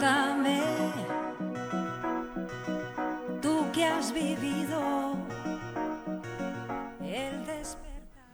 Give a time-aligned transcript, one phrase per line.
[0.00, 0.62] Cuéntame,
[3.42, 5.14] tú que has vivido
[7.02, 8.24] el despertar.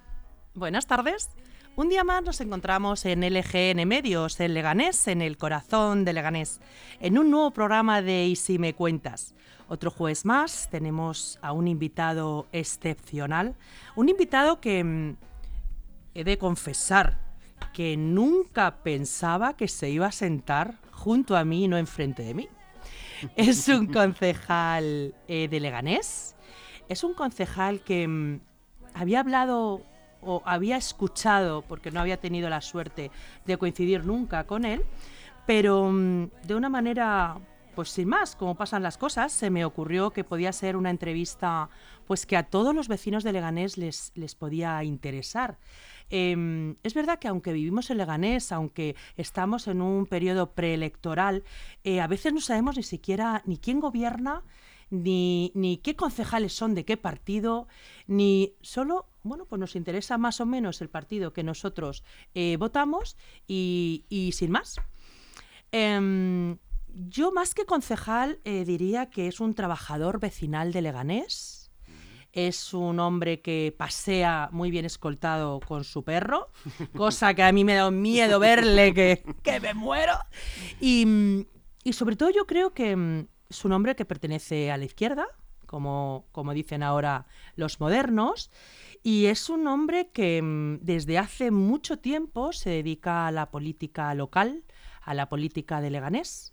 [0.55, 1.29] Buenas tardes.
[1.75, 6.61] Un día más nos encontramos en LGN Medios, en Leganés, en el corazón de Leganés,
[7.01, 9.35] en un nuevo programa de Y si me cuentas.
[9.67, 13.57] Otro jueves más tenemos a un invitado excepcional,
[13.97, 15.17] un invitado que mm,
[16.15, 17.26] he de confesar
[17.73, 22.35] que nunca pensaba que se iba a sentar junto a mí y no enfrente de
[22.35, 22.49] mí.
[23.37, 26.37] Es un concejal eh, de Leganés,
[26.89, 28.41] es un concejal que mm,
[28.95, 29.83] había hablado
[30.23, 33.11] o había escuchado, porque no había tenido la suerte
[33.45, 34.83] de coincidir nunca con él,
[35.47, 37.39] pero mm, de una manera,
[37.75, 41.69] pues sin más, como pasan las cosas, se me ocurrió que podía ser una entrevista
[42.07, 45.59] pues que a todos los vecinos de Leganés les, les podía interesar.
[46.11, 51.45] Em, es verdad que aunque vivimos en Leganés, aunque estamos en un periodo preelectoral,
[51.85, 54.43] eh, a veces no sabemos ni siquiera ni quién gobierna,
[54.91, 57.67] ni, ni qué concejales son de qué partido,
[58.07, 62.05] ni solo, bueno, pues nos interesa más o menos el partido que nosotros
[62.35, 63.17] eh, votamos
[63.49, 64.77] y, y sin más.
[65.73, 71.56] Em, yo más que concejal eh, diría que es un trabajador vecinal de Leganés.
[72.37, 76.51] Es un hombre que pasea muy bien escoltado con su perro,
[76.95, 80.13] cosa que a mí me da miedo verle que, que me muero.
[80.79, 81.47] Y,
[81.83, 85.27] y sobre todo yo creo que mm, es un hombre que pertenece a la izquierda,
[85.65, 88.51] como, como dicen ahora los modernos,
[89.03, 94.13] y es un hombre que mm, desde hace mucho tiempo se dedica a la política
[94.15, 94.63] local,
[95.01, 96.53] a la política de Leganés,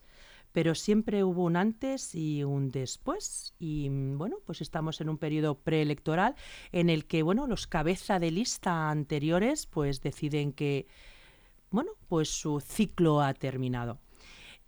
[0.53, 3.53] pero siempre hubo un antes y un después.
[3.59, 6.35] Y mm, bueno, pues estamos en un periodo preelectoral
[6.71, 10.87] en el que, bueno, los cabeza de lista anteriores pues deciden que,
[11.71, 13.99] bueno, pues su ciclo ha terminado.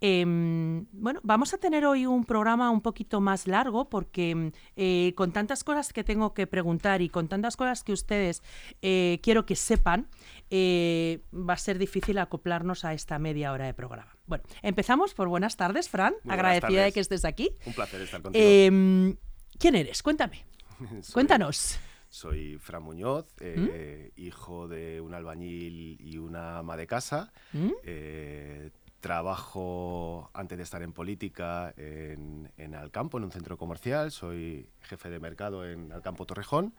[0.08, 5.32] Em, bueno, vamos a tener hoy un programa un poquito más largo porque eh, con
[5.32, 8.44] tantas cosas que tengo que preguntar y con tantas cosas que ustedes
[8.84, 10.08] eh, quiero que sepan,
[10.52, 14.16] eh, va a ser difícil acoplarnos a esta media hora de programa.
[14.28, 16.14] Bueno, empezamos por buenas tardes, Fran.
[16.24, 17.50] Muy Agradecida de que estés aquí.
[17.66, 18.46] Un placer estar contigo.
[18.46, 19.16] Em,
[19.58, 20.04] ¿Quién eres?
[20.04, 20.46] Cuéntame.
[21.02, 21.80] Soy- Cuéntanos.
[22.10, 27.34] Soy Fran Muñoz, eh, hijo de un albañil y una ama de casa.
[27.52, 27.72] ¿Mm?
[29.00, 34.12] Trabajo, antes de estar en política, en, en Alcampo, en un centro comercial.
[34.12, 36.74] Soy jefe de mercado en Alcampo Torrejón.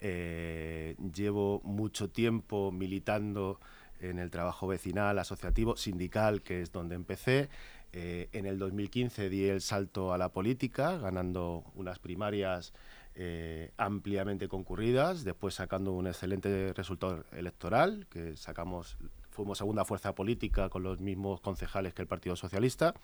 [0.00, 3.60] Eh, llevo mucho tiempo militando
[4.00, 7.48] en el trabajo vecinal, asociativo, sindical, que es donde empecé.
[7.92, 12.74] Eh, en el 2015 di el salto a la política, ganando unas primarias
[13.14, 18.98] eh, ampliamente concurridas, después sacando un excelente resultado electoral, que sacamos,
[19.38, 22.94] fuimos segunda fuerza política con los mismos concejales que el Partido Socialista.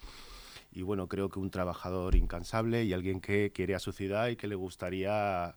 [0.72, 4.34] Y bueno, creo que un trabajador incansable y alguien que quiere a su ciudad y
[4.34, 5.54] que le gustaría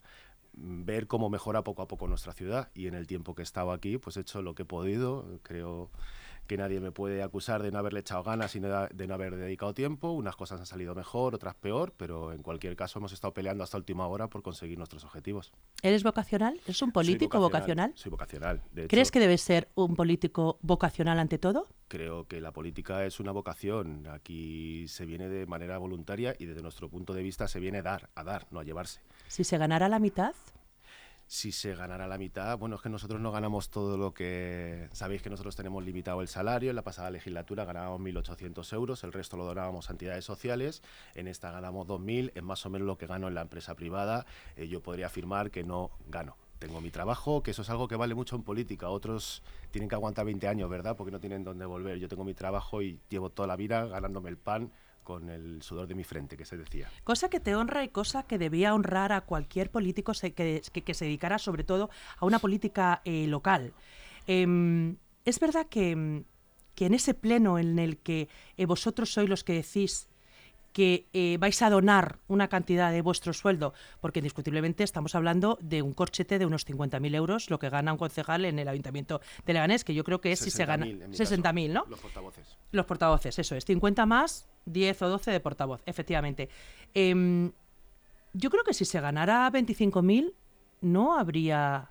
[0.53, 2.69] mm, ver cómo mejora poco a poco nuestra ciudad.
[2.75, 5.39] Y en el tiempo que he estado aquí, pues he hecho lo que he podido.
[5.41, 5.89] Creo
[6.47, 9.73] que nadie me puede acusar de no haberle echado ganas y de no haber dedicado
[9.73, 10.11] tiempo.
[10.11, 13.77] Unas cosas han salido mejor, otras peor, pero en cualquier caso hemos estado peleando hasta
[13.77, 15.51] última hora por conseguir nuestros objetivos.
[15.81, 16.59] ¿Eres vocacional?
[16.63, 17.91] ¿Eres un Soy político vocacional?
[17.95, 18.61] Soy vocacional.
[18.71, 21.67] De ¿Crees que debes ser un político vocacional ante todo?
[21.87, 24.07] Creo que la política es una vocación.
[24.07, 27.83] Aquí se viene de manera voluntaria y desde nuestro punto de vista se viene a
[27.83, 29.01] dar, a dar, no a llevarse.
[29.27, 30.33] Si se ganara la mitad,
[31.29, 34.87] Si se ganara la mitad, bueno, es que nosotros no ganamos todo lo que...
[34.93, 39.11] Sabéis que nosotros tenemos limitado el salario, en la pasada legislatura ganábamos 1.800 euros, el
[39.11, 40.81] resto lo donábamos a entidades sociales,
[41.15, 44.25] en esta ganamos 2.000, es más o menos lo que gano en la empresa privada,
[44.55, 46.37] Eh, yo podría afirmar que no gano.
[46.59, 49.95] Tengo mi trabajo, que eso es algo que vale mucho en política, otros tienen que
[49.95, 50.95] aguantar 20 años, ¿verdad?
[50.95, 51.99] Porque no tienen dónde volver.
[51.99, 54.71] Yo tengo mi trabajo y llevo toda la vida ganándome el pan
[55.07, 56.91] con el sudor de mi frente, que se decía.
[57.05, 61.39] cosa que te honra y cosa que debía honrar a cualquier político que, se dedicara
[61.39, 63.71] sobre todo a una política eh, local.
[64.27, 66.25] Em, es verdad que,
[66.75, 68.27] que en ese pleno en el que
[68.57, 70.06] eh, vosotros sois los que decís
[70.77, 75.81] que eh, vais a donar una cantidad de vuestro sueldo, porque indiscutiblemente estamos hablando de
[75.81, 79.53] un corchete de unos 50.000 euros, lo que gana un concejal en el Ayuntamiento de
[79.53, 81.85] Leganés, que yo creo que es si se gana 60.000 en mi caso, 60.000, ¿no?
[81.89, 82.57] Los portavoces.
[82.71, 83.65] Los portavoces, eso es.
[83.65, 86.47] 50 más, 10 o 12 de portavoz, efectivamente.
[86.93, 87.51] Em,
[88.33, 90.35] yo creo que si se ganara 25.000,
[90.81, 91.89] no habría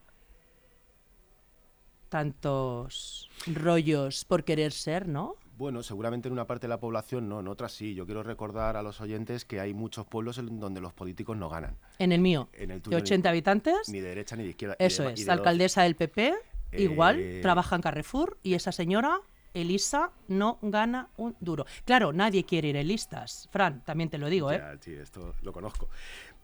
[2.09, 5.35] tantos rollos por querer ser, ¿no?
[5.57, 7.95] Bueno, seguramente en una parte de la población no, en otras sí.
[7.95, 11.49] Yo quiero recordar a los oyentes que hay muchos pueblos en donde los políticos no
[11.49, 11.79] ganan.
[11.99, 14.51] En el mío, En el de tuyo ni- 80 habitantes, Ni de derecha ni de
[14.51, 14.77] izquierda.
[14.79, 15.33] de eso es, de doce.
[15.33, 16.35] alcaldesa del PP,
[16.73, 19.19] igual, Eh, trabaja en Carrefour y esa señora
[19.55, 21.65] Elisa no gana un duro.
[21.87, 23.49] Claro, nadie quiere ir en listas.
[23.51, 24.61] Fran, también te lo digo, ¿eh?
[24.81, 25.89] Sí, esto lo conozco.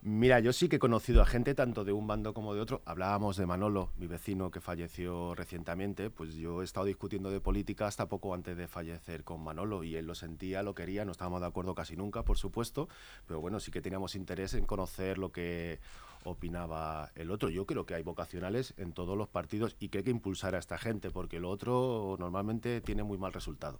[0.04, 2.82] Mira, yo sí que he conocido a gente tanto de un bando como de otro.
[2.86, 6.10] Hablábamos de Manolo, mi vecino que falleció recientemente.
[6.10, 9.94] Pues yo he estado discutiendo de política hasta poco antes de fallecer con Manolo y
[9.94, 11.04] él lo sentía, lo quería.
[11.04, 12.88] No estábamos de acuerdo casi nunca, por supuesto,
[13.26, 15.78] pero bueno, sí que teníamos interés en conocer lo que
[16.24, 17.48] opinaba el otro.
[17.48, 20.58] Yo creo que hay vocacionales en todos los partidos y que hay que impulsar a
[20.58, 23.78] esta gente porque lo otro normalmente tiene muy mal resultado.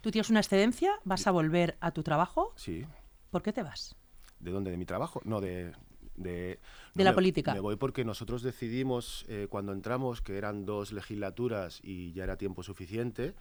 [0.00, 2.52] Tú tienes una excedencia, vas a volver a tu trabajo.
[2.56, 2.84] Sí.
[3.30, 3.97] ¿Por qué te vas?
[4.40, 4.70] ¿De dónde?
[4.70, 5.20] ¿De mi trabajo?
[5.24, 5.72] No, de...
[6.16, 6.58] De,
[6.94, 7.54] De no, la me- política.
[7.54, 12.36] Me voy porque nosotros decidimos eh, cuando entramos que eran dos legislaturas y ya era
[12.36, 13.34] tiempo suficiente.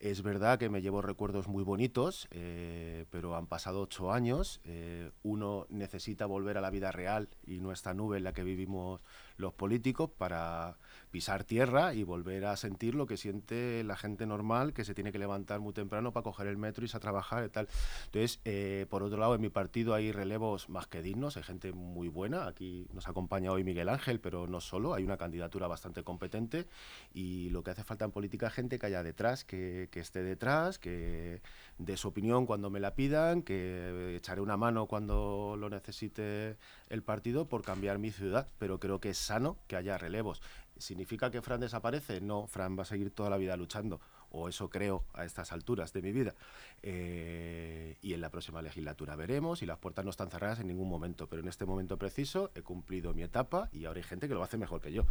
[0.00, 4.60] Es verdad que me llevo recuerdos muy bonitos, eh, pero han pasado ocho años.
[4.64, 8.42] eh, uno necesita volver a la vida real y no esta nube en la que
[8.42, 9.02] vivimos
[9.36, 10.76] los políticos para
[11.10, 15.12] pisar tierra y volver a sentir lo que siente la gente normal que se tiene
[15.12, 17.68] que levantar muy temprano para coger el metro y irse a trabajar y tal.
[18.06, 21.72] Entonces, eh, por otro lado, en mi partido hay relevos más que dignos, hay gente
[21.72, 22.46] muy buena.
[22.46, 26.66] Aquí nos acompaña hoy Miguel Ángel, pero no solo, hay una candidatura bastante competente
[27.12, 30.22] y lo que hace falta en política es gente que haya detrás, que, que esté
[30.22, 31.42] detrás, que
[31.78, 36.56] dé su opinión cuando me la pidan, que echaré una mano cuando lo necesite
[36.88, 40.42] el partido por cambiar mi ciudad, pero creo que sano que haya relevos.
[40.76, 42.20] ¿Significa que Fran desaparece?
[42.20, 44.00] No, Fran va a seguir toda la vida luchando,
[44.30, 46.34] o eso creo a estas alturas de mi vida.
[46.82, 50.88] Eh, y en la próxima legislatura veremos, y las puertas no están cerradas en ningún
[50.88, 54.34] momento, pero en este momento preciso he cumplido mi etapa y ahora hay gente que
[54.34, 55.04] lo hace mejor que yo.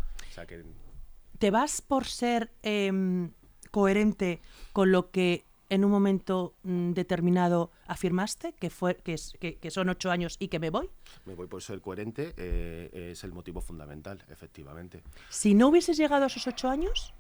[1.40, 3.32] ¿Te vas por ser em,
[3.72, 4.42] coherente
[4.74, 9.72] con lo que en un momento mm, determinado afirmaste, que, fue, que, es- que- que
[9.72, 10.90] son ocho años y que me voy?
[11.26, 15.02] me voy por ser coherente, eh, es el motivo fundamental, efectivamente.
[15.30, 17.14] Si no hubieses llegado a esos ocho años,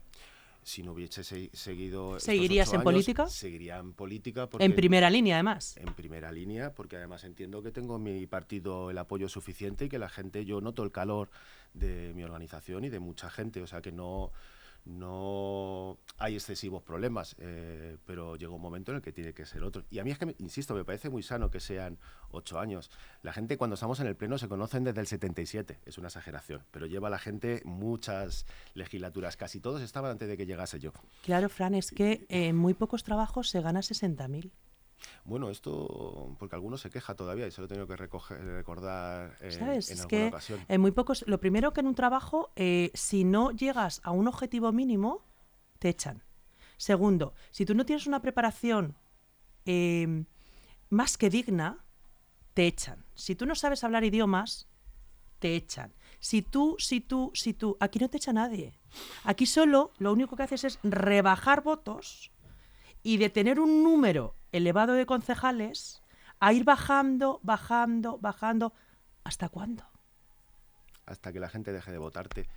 [0.65, 2.21] Si no hubiese se- seguido...
[2.21, 3.27] ¿Seguirías en años, política?
[3.27, 4.63] Seguiría en política porque...
[4.63, 5.75] en primera línea además.
[5.75, 9.89] en primera línea, porque además entiendo que tengo en mi partido el apoyo suficiente y
[9.89, 11.29] que la gente, yo noto el calor
[11.73, 14.31] de mi organización y de mucha gente, o sea que no,
[14.85, 19.63] no hay excesivos problemas, eh, pero llega un momento en el que tiene que ser
[19.63, 19.83] otro.
[19.89, 21.97] Y a mí es que, insisto, me parece muy sano que sean
[22.31, 22.91] ocho años.
[23.21, 26.63] La gente cuando estamos en el Pleno se conocen desde el 77, es una exageración,
[26.71, 30.91] pero lleva la gente muchas legislaturas, casi todos estaban antes de que llegase yo.
[31.23, 34.51] Claro, Fran, es que en muy pocos trabajos se gana 60.000.
[35.25, 39.35] Bueno, esto, porque algunos se queja todavía y se lo he tenido que recoger- recordar
[39.41, 39.89] eh, ¿Sabes?
[39.89, 40.65] en Es alguna que ocasión.
[40.67, 41.23] en muy pocos.
[41.27, 45.23] Lo primero que en un trabajo, eh, si no llegas a un objetivo mínimo,
[45.79, 46.23] te echan.
[46.77, 48.95] Segundo, si tú no tienes una preparación
[49.65, 50.25] eh,
[50.89, 51.83] más que digna,
[52.53, 53.05] te echan.
[53.15, 54.67] Si tú no sabes hablar idiomas,
[55.39, 55.93] te echan.
[56.19, 58.79] Si tú, si tú, si tú, aquí no te echa nadie.
[59.23, 62.31] Aquí solo lo único que haces es rebajar votos
[63.01, 66.01] y de tener un número elevado de concejales
[66.39, 68.73] a ir bajando, bajando, bajando.
[69.25, 69.83] ¿Hasta cuándo?
[71.05, 72.47] hasta que la gente deje de votarte.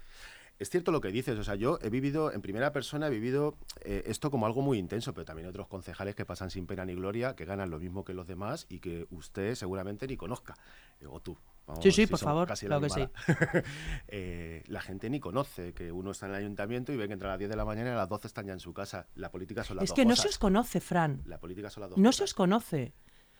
[0.58, 3.56] Es cierto lo que dices, o sea, yo he vivido, en primera persona, he vivido
[3.82, 6.94] eh, esto como algo muy intenso, pero también otros concejales que pasan sin pena ni
[6.94, 10.54] gloria, que ganan lo mismo que los demás y que usted seguramente ni conozca,
[11.00, 11.36] eh, o tú.
[11.66, 13.10] Vamos, Sí, sí, si por favor, claro que edad.
[14.08, 17.28] Eh, la gente ni conoce que uno está en el ayuntamiento y ve que entra
[17.30, 19.08] a las 10 de la mañana y a las 12 están ya en su casa.
[19.16, 20.22] La política son las Es dos que no cosas.
[20.22, 21.22] se os conoce, Fran.
[21.26, 22.16] La política son las dos No cosas.
[22.16, 22.92] se os conoce.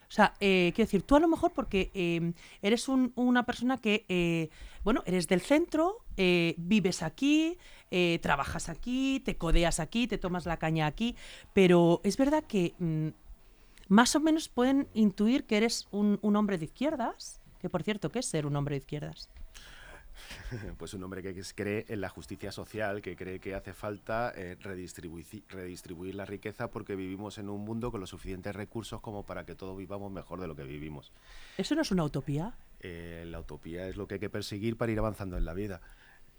[0.08, 3.78] O sea, eh, quiero decir, tú a lo mejor porque eh, eres un- una persona
[3.78, 4.50] que, eh,
[4.84, 7.58] bueno, eres del centro, vives aquí,
[8.22, 11.16] trabajas aquí, te codeas aquí, te tomas la caña aquí,
[11.52, 13.08] pero es verdad que mm,
[13.88, 18.10] más o menos pueden intuir que eres un, un hombre de izquierdas, que por cierto,
[18.10, 19.28] ¿qué es ser un hombre de izquierdas?
[20.78, 24.56] Pues un hombre que cree en la justicia social, que cree que hace falta eh,
[24.60, 29.44] redistribuir, redistribuir la riqueza porque vivimos en un mundo con los suficientes recursos como para
[29.44, 31.12] que todos vivamos mejor de lo que vivimos.
[31.58, 32.54] ¿Eso no es una utopía?
[32.80, 35.80] Eh, la utopía es lo que hay que perseguir para ir avanzando en la vida.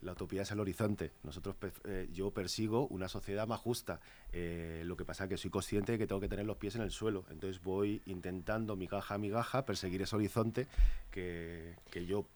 [0.01, 1.11] La utopía es el horizonte.
[1.23, 3.99] Nosotros, eh, yo persigo una sociedad más justa.
[4.31, 6.75] Eh, lo que pasa es que soy consciente de que tengo que tener los pies
[6.75, 7.25] en el suelo.
[7.29, 10.67] Entonces voy intentando migaja a migaja perseguir ese horizonte
[11.11, 12.27] que, que yo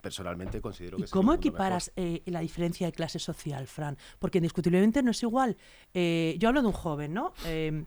[0.00, 3.96] personalmente considero que ¿Y es el cómo equiparas eh, la diferencia de clase social, Fran?
[4.18, 5.56] Porque indiscutiblemente no es igual.
[5.94, 7.32] Eh, yo hablo de un joven, ¿no?
[7.44, 7.84] Eh,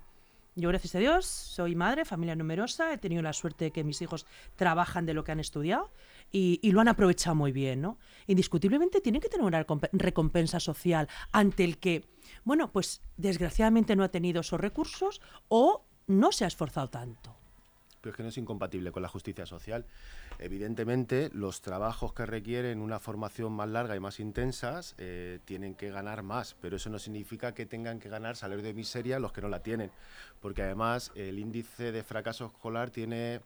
[0.56, 4.02] yo, gracias a Dios, soy madre, familia numerosa, he tenido la suerte de que mis
[4.02, 5.90] hijos trabajan de lo que han estudiado
[6.32, 7.98] y, lo han aprovechado muy bien, ¿no?
[8.28, 12.06] Indiscutiblemente tienen que tener una recompe- recompensa social ante el que,
[12.44, 17.36] bueno, pues desgraciadamente no ha tenido esos recursos o no se ha esforzado tanto.
[18.02, 19.86] pero es que no es incompatible con la justicia social.
[20.40, 25.90] Evidentemente, los trabajos que requieren una formación más larga y más intensas eh, tienen que
[25.92, 29.42] ganar más, pero eso no significa que tengan que ganar salario de miseria los que
[29.42, 29.92] no la tienen,
[30.42, 33.42] porque además el índice de fracaso escolar tiene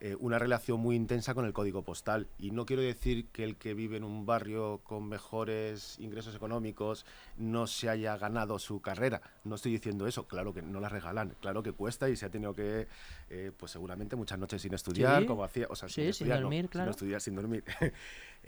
[0.00, 2.26] eh, una relación muy intensa con el código postal.
[2.38, 7.06] Y no quiero decir que el que vive en un barrio con mejores ingresos económicos
[7.36, 9.22] no se haya ganado su carrera.
[9.44, 10.28] No estoy diciendo eso.
[10.28, 11.34] Claro que no la regalan.
[11.40, 12.86] Claro que cuesta y se ha tenido que,
[13.30, 15.26] eh, pues seguramente muchas noches sin estudiar, Sí.
[15.26, 15.66] como hacía.
[15.70, 16.86] O sea, Sí, sin, sin estudiar, no, dormir, claro.
[16.86, 17.64] Sin estudiar, sin dormir.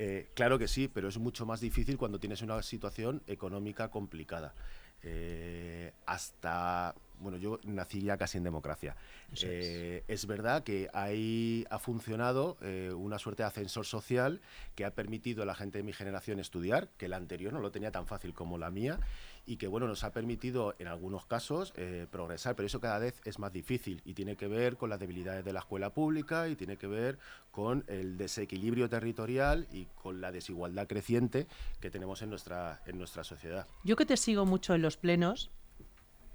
[0.00, 4.54] Eh, claro que sí, pero es mucho más difícil cuando tienes una situación económica complicada.
[5.02, 8.96] Eh, hasta, bueno, yo nací ya casi en democracia.
[9.32, 9.44] Es.
[9.44, 10.26] Eh, es.
[10.26, 14.40] verdad que ahí ha funcionado eh, una suerte de ascensor social
[14.74, 17.70] que ha permitido a la gente de mi generación estudiar, que la anterior no lo
[17.70, 18.98] tenía tan fácil como la mía,
[19.48, 23.20] y que bueno, nos ha permitido en algunos casos eh, progresar, pero eso cada vez
[23.24, 26.54] es más difícil y tiene que ver con las debilidades de la escuela pública y
[26.54, 27.18] tiene que ver
[27.50, 31.46] con el desequilibrio territorial y con la desigualdad creciente
[31.80, 33.66] que tenemos en nuestra, en nuestra sociedad.
[33.84, 35.50] Yo que te sigo mucho en los plenos,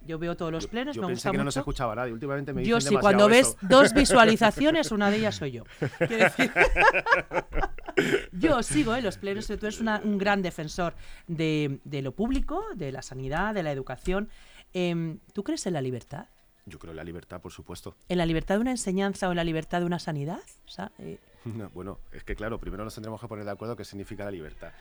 [0.06, 1.60] yo veo todos los Yo- plenos, yo me pensé gusta que no nos mucho.
[1.62, 5.64] escuchaba nadie, últimamente me Yo sí, cuando ves dos visualizaciones, una de ellas soy yo.
[5.98, 6.52] Quiero decir-
[8.32, 10.94] yo sigo en los plenos, tú eres una- un gran defensor
[11.28, 14.30] de, de lo público, de la sanidad, de la educación.
[14.74, 16.28] Em, ¿Tú crees en la libertad?
[16.66, 17.96] Yo creo en la libertad, por supuesto.
[18.08, 20.40] ¿En la libertad de una enseñanza o en la libertad de una sanidad?
[20.66, 23.76] O sea, eh, No, bueno, es que claro, primero nos tendremos que poner de acuerdo
[23.76, 24.72] qué significa la libertad.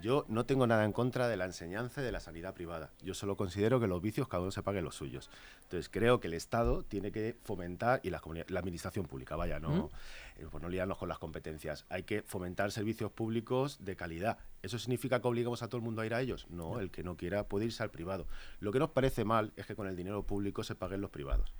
[0.00, 2.90] Yo no tengo nada en contra de la enseñanza y de la sanidad privada.
[3.02, 5.28] Yo solo considero que los vicios cada uno se pague los suyos.
[5.64, 9.90] Entonces creo que el Estado tiene que fomentar, y comunidad- la administración pública, vaya, no,
[10.36, 11.84] eh, pues no liarnos con las competencias.
[11.90, 14.38] Hay que fomentar servicios públicos de calidad.
[14.62, 16.46] ¿Eso significa que obligamos a todo el mundo a ir a ellos?
[16.48, 18.26] No, el que no quiera puede irse al privado.
[18.60, 21.52] Lo que nos parece mal es que con el dinero público se paguen los privados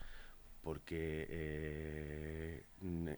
[0.63, 2.65] porque eh,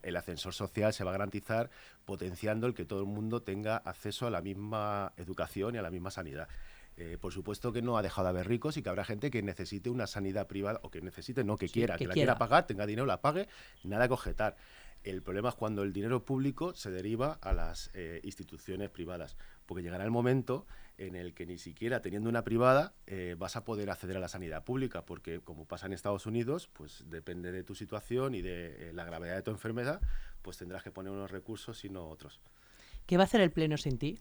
[0.03, 1.71] el ascensor social se va a garantizar
[2.05, 5.91] potenciando el que todo el mundo tenga acceso a la misma educación y a la
[5.91, 6.49] misma sanidad.
[6.99, 9.43] Eh, por supuesto que no ha dejado de haber ricos y que habrá gente que
[9.43, 12.35] necesite una sanidad privada o que necesite, no que Sí, quiera, que que, la quiera.
[12.35, 13.49] quiera pagar, tenga dinero, la pague,
[13.83, 14.57] nada que objetar.
[15.03, 19.83] El problema es cuando el dinero público se deriva a las eh, instituciones privadas, porque
[19.83, 20.67] llegará el momento
[20.99, 24.29] en el que ni siquiera teniendo una privada eh, vas a poder acceder a la
[24.29, 28.91] sanidad pública, porque como pasa en Estados Unidos, pues depende de tu situación y de
[28.91, 30.01] eh, la gravedad de tu enfermedad,
[30.43, 32.41] pues tendrás que poner unos recursos y no otros.
[33.07, 34.19] ¿qué va a hacer el pleno sin ti?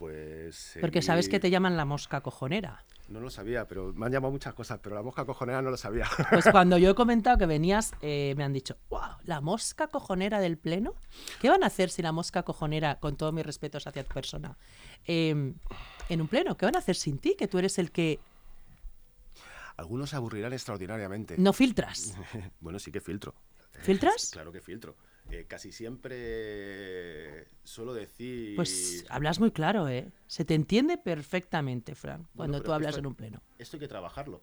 [0.00, 2.86] Pues Porque sabes que seguir- te llaman la mosca cojonera.
[3.08, 5.76] No lo sabía, pero me han llamado muchas cosas, pero la mosca cojonera no lo
[5.76, 6.06] sabía.
[6.30, 10.40] Pues cuando yo he comentado que venías, eh, me han dicho, wow, la mosca cojonera
[10.40, 10.94] del pleno.
[11.38, 14.56] ¿Qué van a hacer si la mosca cojonera, con todos mis respetos hacia tu persona,
[15.06, 15.52] eh,
[16.08, 16.56] en un pleno?
[16.56, 17.34] ¿Qué van a hacer sin ti?
[17.38, 18.20] Que tú eres el que
[19.76, 21.34] Algunos se aburrirán extraordinariamente.
[21.36, 22.14] no filtras.
[22.60, 23.34] bueno, sí que filtro.
[23.82, 24.30] ¿Filtras?
[24.32, 24.96] Claro que filtro.
[25.32, 28.56] Eh, casi siempre suelo decir...
[28.56, 30.10] Pues hablas muy claro, ¿eh?
[30.26, 33.40] Se te entiende perfectamente, Fran, cuando tú hablas esto- en un pleno.
[33.58, 34.40] Esto hay que trabajarlo.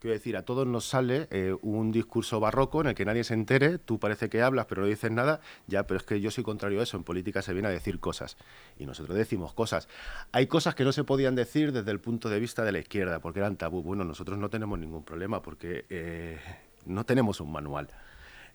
[0.00, 3.34] Quiero decir, a todos nos sale eh, un discurso barroco en el que nadie se
[3.34, 6.44] entere, tú parece que hablas pero no dices nada, ya, pero es que yo soy
[6.44, 8.36] contrario a eso, en política se viene a decir cosas
[8.78, 9.88] y nosotros decimos cosas.
[10.30, 13.18] Hay cosas que no se podían decir desde el punto de vista de la izquierda
[13.18, 13.82] porque eran tabú.
[13.82, 16.38] Bueno, nosotros no tenemos ningún problema porque eh,
[16.86, 17.88] no tenemos un manual.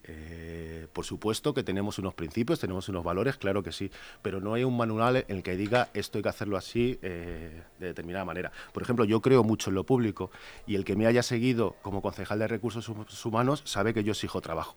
[0.05, 3.89] Eh, por supuesto que tenemos unos principios, tenemos unos valores, claro que sí,
[4.21, 7.63] pero no hay un manual en el que diga esto hay que hacerlo así eh,
[7.79, 8.51] de determinada manera.
[8.73, 10.29] Por ejemplo, yo creo mucho en lo público
[10.67, 14.11] y el que me haya seguido como concejal de recursos Hum- humanos sabe que yo
[14.11, 14.75] exijo trabajo.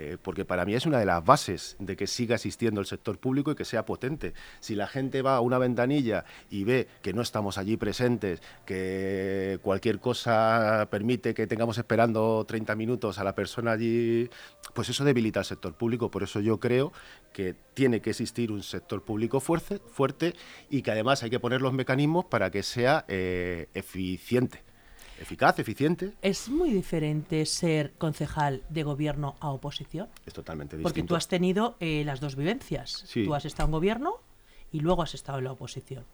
[0.00, 3.18] Eh, porque para mí es una de las bases de que siga existiendo el sector
[3.18, 4.32] público y que sea potente.
[4.58, 9.58] Si la gente va a una ventanilla y ve que no estamos allí presentes, que
[9.62, 14.30] cualquier cosa permite que tengamos esperando 30 minutos a la persona allí,
[14.72, 16.10] pues eso debilita al sector público.
[16.10, 16.94] Por eso yo creo
[17.34, 20.34] que tiene que existir un sector público fuerte, fuerte
[20.70, 24.69] y que además hay que poner los mecanismos para que sea eh, eficiente.
[25.20, 30.88] Eficaz, eficiente, Es muy diferente ser concejal de gobierno a oposición, es totalmente distinto.
[30.88, 33.04] porque tú has tenido eh, las dos vivencias.
[33.06, 33.24] Sí.
[33.26, 34.14] Tú has estado en gobierno
[34.72, 36.04] y luego has estado en la oposición.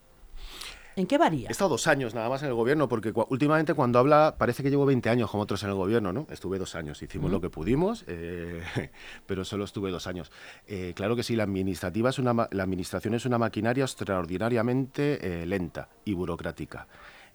[0.96, 1.48] ¿En qué varía?
[1.48, 4.70] He estado dos años nada más en el gobierno, porque últimamente cuando habla parece que
[4.70, 6.26] llevo 20 años como otros en el gobierno, ¿no?
[6.30, 8.62] Estuve dos años, hicimos lo que pudimos, eh,
[9.26, 10.32] pero solo estuve dos años.
[10.66, 15.44] Eh, claro que sí, la, administrativa es una, la administración es una maquinaria extraordinariamente eh,
[15.44, 16.88] lenta y burocrática.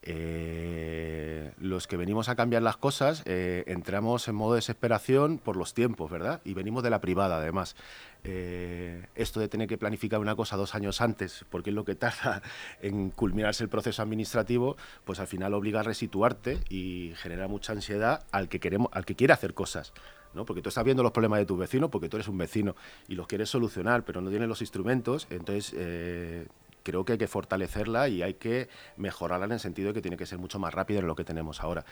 [0.03, 5.75] Eh, los que venimos a cambiar las cosas eh, entramos en modo desesperación por los
[5.75, 6.41] tiempos, ¿verdad?
[6.43, 7.75] Y venimos de la privada, además.
[8.24, 11.96] Eh, esto de tener que planificar una cosa dos años antes, porque es lo que
[11.96, 12.41] tarda
[12.81, 18.25] en culminarse el proceso administrativo, pues al final obliga a resituarte y genera mucha ansiedad
[18.31, 19.93] al que queremos, al que quiere hacer cosas.
[20.34, 20.46] ¿no?
[20.46, 22.75] Porque tú estás viendo los problemas de tu vecino porque tú eres un vecino
[23.08, 26.48] y los quieres solucionar, pero no tienes los instrumentos, entonces eh,
[26.83, 30.17] creo que hay que fortalecerla y hay que mejorarla en el sentido de que tiene
[30.17, 31.85] que ser mucho más rápida de lo que tenemos ahora.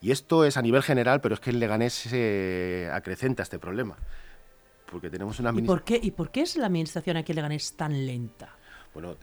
[0.00, 3.96] Y esto es a nivel general, pero es que en Leganés se acrecenta este problema.
[4.90, 7.76] Porque tenemos una ¿Y por, qué, ¿Y por qué es la administración aquí en Leganés
[7.76, 8.56] tan lenta?
[8.92, 9.16] Bueno,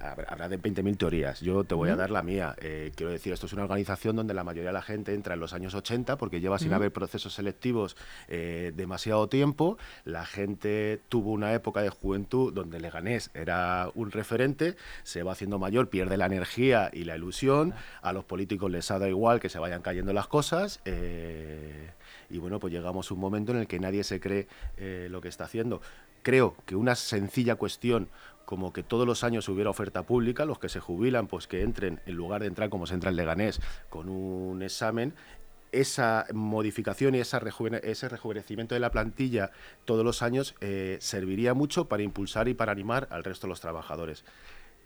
[0.00, 1.40] habrá de 20.000 teorías.
[1.40, 2.56] Yo te voy a dar la mía.
[2.60, 5.40] Eh, quiero decir, esto es una organización donde la mayoría de la gente entra en
[5.40, 9.78] los años 80 porque lleva sin haber procesos selectivos eh, demasiado tiempo.
[10.04, 14.74] La gente tuvo una época de juventud donde Leganés era un referente,
[15.04, 17.74] se va haciendo mayor, pierde la energía y la ilusión.
[18.02, 20.80] A los políticos les ha dado igual que se vayan cayendo las cosas.
[20.84, 21.92] Eh,
[22.28, 24.48] y bueno, pues llegamos a un momento en el que nadie se cree
[25.08, 25.80] lo que está haciendo.
[26.22, 28.08] Creo que una sencilla cuestión
[28.44, 32.00] como que todos los años hubiera oferta pública, los que se jubilan, pues que entren,
[32.06, 35.14] en lugar de entrar como se entra en Leganés, con un examen,
[35.72, 39.50] esa modificación y ese rejuvenecimiento de la plantilla
[39.86, 43.60] todos los años eh, serviría mucho para impulsar y para animar al resto de los
[43.60, 44.24] trabajadores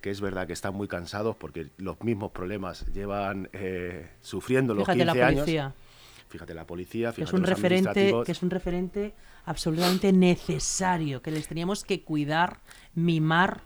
[0.01, 4.85] que es verdad que están muy cansados porque los mismos problemas llevan eh, sufriendo los
[4.85, 5.75] Fíjate 15 la años.
[6.29, 9.15] Fíjate la policía, fíjate es un referente, que es un referente
[9.45, 12.61] absolutamente necesario, que les teníamos que cuidar,
[12.95, 13.63] mimar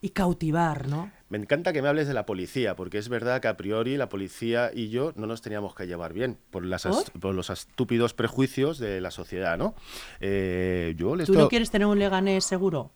[0.00, 1.10] y cautivar, ¿no?
[1.28, 4.08] Me encanta que me hables de la policía, porque es verdad que a priori la
[4.08, 6.86] policía y yo no nos teníamos que llevar bien por, las
[7.20, 9.74] por los estúpidos prejuicios de la sociedad, ¿no?
[10.20, 12.92] Eh, yo les ¿Tú no quieres tener un Leganés seguro?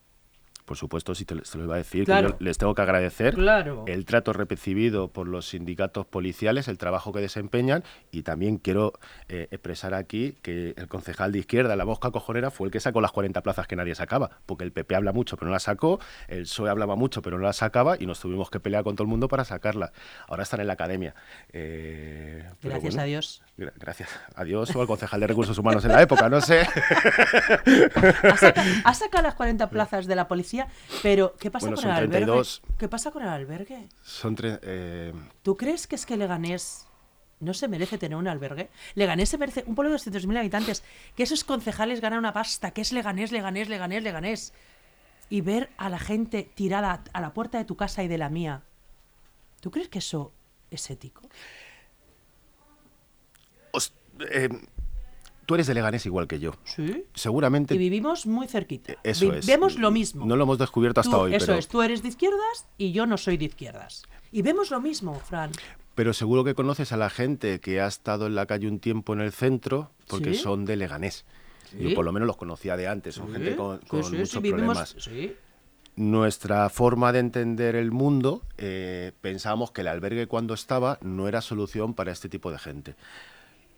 [0.65, 3.35] Por supuesto, sí te, lo iba a decir, que yo les tengo que agradecer
[3.87, 8.93] el trato recibido por los sindicatos policiales, el trabajo que desempeñan y también quiero
[9.27, 13.01] eh, expresar aquí que el concejal de izquierda, la Bosca Cojonera, fue el que sacó
[13.01, 15.99] las 40 plazas que nadie sacaba, porque el PP habla mucho pero no las sacó,
[16.27, 19.03] el PSOE hablaba mucho pero no las sacaba y nos tuvimos que pelear con todo
[19.03, 19.91] el mundo para sacarlas.
[20.27, 21.15] Ahora están en la academia.
[21.51, 23.41] Eh, Gracias a Dios.
[23.57, 26.61] Gracias a Dios o al concejal de recursos humanos en la época, no sé.
[28.83, 30.52] ¿Ha sacado las 40 plazas de la policía?
[31.01, 32.41] Pero ¿qué pasa con el albergue?
[32.77, 33.87] ¿Qué pasa con el albergue?
[34.03, 36.87] Son eh, ¿Tú crees que es que Leganés
[37.39, 38.69] no se merece tener un albergue?
[38.95, 40.83] Leganés se merece un pueblo de 200.000 habitantes,
[41.15, 44.53] que esos concejales ganan una pasta, que es Leganés, Leganés, Leganés, Leganés.
[45.29, 48.29] Y ver a la gente tirada a la puerta de tu casa y de la
[48.29, 48.63] mía.
[49.61, 50.33] ¿Tú crees que eso
[50.69, 51.21] es ético?
[54.31, 54.49] Eh,
[55.53, 56.55] Tú eres de Leganés igual que yo.
[56.63, 57.05] Sí.
[57.13, 57.75] Seguramente.
[57.75, 58.95] Y vivimos muy cerquita.
[59.03, 59.45] Eso es.
[59.45, 60.25] Vemos lo mismo.
[60.25, 61.35] No lo hemos descubierto hasta hoy.
[61.35, 61.67] Eso es.
[61.67, 64.01] Tú eres de izquierdas y yo no soy de izquierdas.
[64.31, 65.51] Y vemos lo mismo, Fran.
[65.93, 69.13] Pero seguro que conoces a la gente que ha estado en la calle un tiempo
[69.13, 71.23] en el centro porque son de Leganés.
[71.79, 73.13] Yo por lo menos los conocía de antes.
[73.13, 74.95] Son gente con, muchos problemas.
[75.95, 81.41] Nuestra forma de entender el mundo, eh, pensábamos que el albergue cuando estaba no era
[81.41, 82.95] solución para este tipo de gente.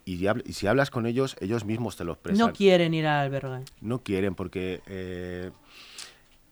[0.05, 2.47] Y, si hablas con ellos, ellos mismos te lo expresan.
[2.47, 3.65] No quieren ir al albergue.
[3.81, 4.81] No quieren porque...
[4.85, 5.51] Eh,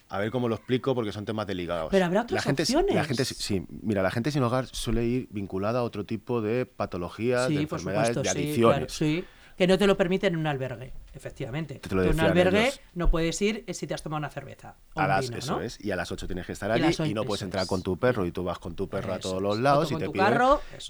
[0.10, 1.88] a ver cómo lo explico porque son temas delicados.
[1.90, 2.94] Pero habrá otras la gente, opciones.
[2.94, 6.68] La gente, sí, mira, la gente sin hogar suele ir vinculada a otro tipo de
[6.68, 8.94] patologías, de enfermedades, de adicciones.
[8.94, 9.26] sí,
[9.58, 11.82] que no te lo permiten en un albergue, efectivamente.
[11.90, 14.76] en un albergue no puedes ir si te has tomado una cerveza.
[14.96, 17.42] a las, eso es, y a las 8 tienes que estar allí y, no puedes
[17.42, 19.96] entrar con tu perro y tú vas con tu perro a todos los lados y
[19.96, 20.34] te piden.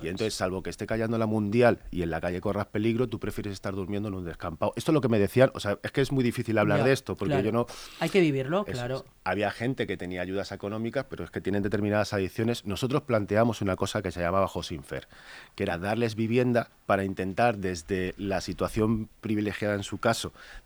[0.02, 3.20] y entonces, salvo que esté callando la mundial y en la calle corras peligro, tú
[3.20, 4.74] prefieres estar durmiendo en un descampado.
[4.76, 6.92] Esto es lo que me decían, o sea, es que es muy difícil hablar de
[6.92, 7.66] esto porque yo no.
[8.00, 9.06] Hay que vivirlo, claro.
[9.24, 12.66] Había gente que tenía ayudas económicas, pero es que tienen determinadas adicciones.
[12.66, 15.08] Nosotros planteamos una cosa que se llamaba Josinfer,
[15.56, 20.00] que era darles vivienda para intentar desde la situación privilegiada en su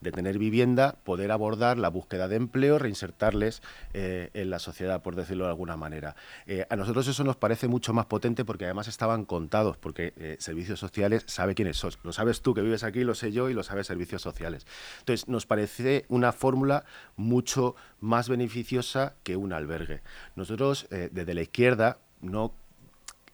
[0.01, 3.61] de tener vivienda, poder abordar la búsqueda de empleo, reinsertarles
[3.93, 6.15] eh, en la sociedad, por decirlo de alguna manera.
[6.45, 10.37] Eh, a nosotros eso nos parece mucho más potente porque además estaban contados, porque eh,
[10.39, 11.99] servicios sociales sabe quiénes sos.
[12.03, 14.67] Lo sabes tú que vives aquí, lo sé yo y lo sabe servicios sociales.
[14.99, 20.01] Entonces, nos parece una fórmula mucho más beneficiosa que un albergue.
[20.35, 22.53] Nosotros, desde la izquierda, no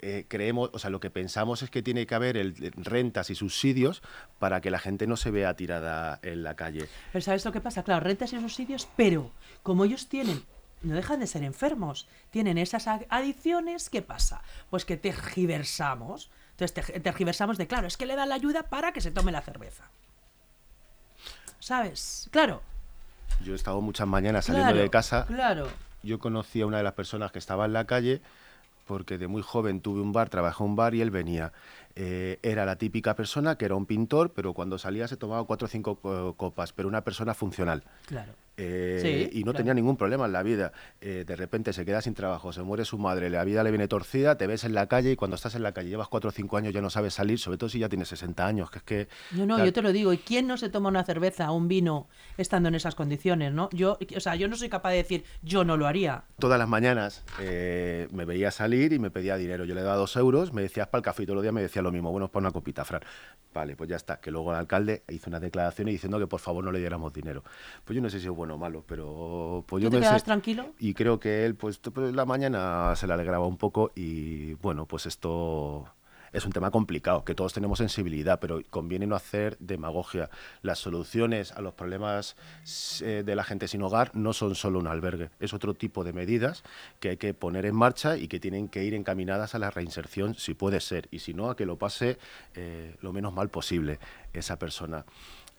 [0.03, 3.35] eh, creemos, o sea, lo que pensamos es que tiene que haber el, rentas y
[3.35, 4.01] subsidios
[4.37, 6.89] para que la gente no se vea tirada en la calle.
[7.13, 7.83] Pero ¿sabes lo que pasa?
[7.83, 9.31] Claro, rentas y subsidios, pero
[9.63, 10.43] como ellos tienen
[10.81, 14.41] no dejan de ser enfermos, tienen esas adicciones, ¿qué pasa?
[14.69, 16.29] Pues que tergiversamos.
[16.51, 19.41] Entonces tergiversamos de, claro, es que le dan la ayuda para que se tome la
[19.41, 19.85] cerveza.
[21.59, 22.27] ¿Sabes?
[22.31, 22.61] Claro.
[23.41, 25.25] Yo he estado muchas mañanas saliendo de casa.
[25.25, 25.69] Claro.
[26.03, 28.21] Yo conocí a una de las personas que estaba en la calle
[28.85, 31.53] porque de muy joven tuve un bar, trabajé en un bar y él venía.
[31.95, 35.65] Eh, era la típica persona que era un pintor, pero cuando salía se tomaba cuatro
[35.65, 35.95] o cinco
[36.35, 37.83] copas, pero una persona funcional.
[38.07, 38.33] Claro.
[38.57, 39.57] Eh, Sí, y no claro.
[39.57, 40.71] tenía ningún problema en la vida.
[41.01, 43.87] Eh, de repente se queda sin trabajo, se muere su madre, la vida le viene
[43.87, 46.31] torcida, te ves en la calle y cuando estás en la calle llevas 4 o
[46.31, 48.83] 5 años ya no sabes salir, sobre todo si ya tienes 60 años, que es
[48.83, 49.07] que...
[49.31, 50.13] No, no, yo te lo digo.
[50.13, 53.69] ¿Y quién no se toma una cerveza o un vino estando en esas condiciones, no?
[53.71, 56.23] Yo, o sea, yo no soy capaz de decir, yo no lo haría.
[56.39, 59.65] Todas las mañanas eh, me veía salir y me pedía dinero.
[59.65, 61.61] Yo le daba dos euros, me decías para el café y todos los días me
[61.61, 62.11] decía lo mismo.
[62.11, 63.01] Bueno, para una copita, Fran.
[63.53, 64.19] Vale, pues ya está.
[64.19, 67.43] Que luego el alcalde hizo unas declaraciones diciendo que por favor no le diéramos dinero.
[67.85, 70.01] Pues yo no sé si es bueno o malo, pero pues ¿Tú yo te me
[70.01, 70.73] quedabas sé- tranquilo?
[70.79, 74.85] Y creo que él, pues, pues, la mañana se le alegraba un poco y bueno,
[74.85, 75.85] pues esto
[76.31, 80.31] es un tema complicado, que todos tenemos sensibilidad, pero conviene no hacer demagogia.
[80.63, 82.35] Las soluciones a los problemas
[83.01, 86.11] eh, de la gente sin hogar no son solo un albergue, es otro tipo de
[86.11, 86.63] medidas
[86.99, 90.33] que hay que poner en marcha y que tienen que ir encaminadas a la reinserción
[90.33, 92.17] si puede ser, y si no, a que lo pase
[92.55, 93.99] eh, lo menos mal posible
[94.33, 95.05] esa persona.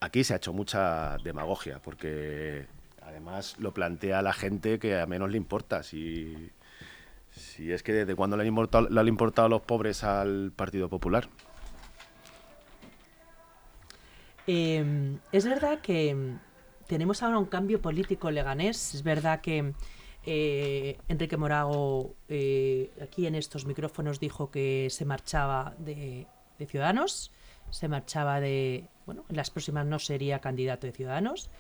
[0.05, 2.67] Aquí se ha hecho mucha demagogia, porque
[3.01, 5.83] además lo plantea la gente que a menos le importa.
[5.83, 6.51] Si,
[7.31, 11.27] si es que desde cuándo le han, importado, han importado los pobres al Partido Popular.
[14.47, 16.39] Eh, es verdad que mm,
[16.87, 18.95] tenemos ahora un cambio político leganés.
[18.95, 19.73] Es verdad que
[20.27, 26.27] eh, Enrique Morago eh, aquí en estos micrófonos dijo que se marchaba de
[26.69, 27.33] Ciudadanos,
[27.75, 28.87] se marchaba de...
[29.07, 31.51] Bueno, en las próximas no sería candidato de Ciudadanos.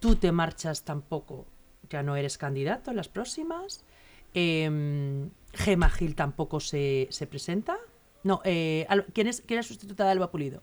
[0.00, 1.46] Tú te marchas tampoco,
[1.88, 3.84] ya no eres candidato en las próximas.
[4.34, 7.76] Eh, Gema Gil tampoco se, se presenta.
[8.24, 10.62] No, eh, ¿quién, es, ¿quién es sustituta de Alba Pulido?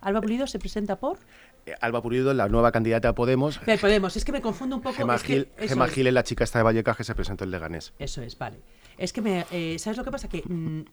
[0.00, 1.18] Alba Pulido se presenta por...
[1.66, 3.58] Eh, Alba Pulido, la nueva candidata a Podemos.
[3.64, 4.96] Ve, Podemos, es que me confundo un poco.
[4.96, 7.04] Gema es que Gil, eso Gema es, Gil es la chica esta de Vallecas que
[7.04, 7.94] se presentó en Leganés.
[7.98, 8.58] Eso es, vale.
[8.98, 9.46] Es que me.
[9.50, 10.28] eh, ¿Sabes lo que pasa?
[10.28, 10.42] Que.
[10.46, 10.84] mm,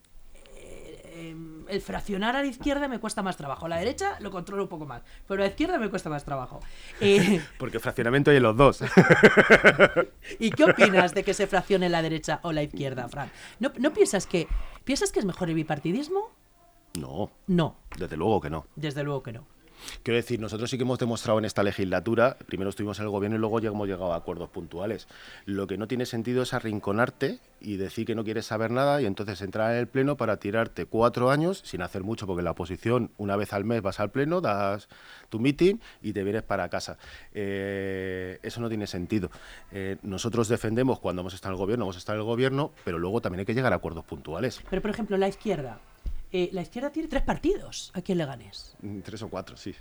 [0.55, 3.65] eh, em, el fraccionar a la izquierda me cuesta más trabajo.
[3.65, 5.01] A la derecha lo controlo un poco más.
[5.27, 6.59] Pero a la izquierda me cuesta más trabajo.
[7.01, 8.83] Eh, Porque fraccionamiento hay en los dos.
[10.39, 13.31] ¿Y qué opinas de que se fraccione la derecha o la izquierda, Fran?
[13.59, 14.47] ¿No, no piensas que.
[14.83, 16.29] ¿Piensas que es mejor el bipartidismo?
[16.99, 18.65] no, No, desde luego que no.
[18.75, 19.45] desde luego que no.
[20.03, 23.37] Quiero decir, nosotros sí que hemos demostrado en esta legislatura, primero estuvimos en el gobierno
[23.37, 25.07] y luego hemos llegado a acuerdos puntuales.
[25.45, 29.05] Lo que no tiene sentido es arrinconarte y decir que no quieres saber nada y
[29.05, 33.11] entonces entrar en el pleno para tirarte cuatro años sin hacer mucho, porque la oposición
[33.17, 34.89] una vez al mes vas al pleno, das
[35.29, 36.97] tu meeting y te vienes para casa.
[37.33, 39.29] Eh, eso no tiene sentido.
[39.71, 42.99] Eh, nosotros defendemos cuando hemos estado en el gobierno, hemos estado en el gobierno, pero
[42.99, 44.61] luego también hay que llegar a acuerdos puntuales.
[44.69, 45.79] Pero, por ejemplo, la izquierda.
[46.31, 48.75] Eh, la izquierda tiene tres partidos aquí en Leganés.
[48.81, 49.73] Mm, Tres o cuatro, sí.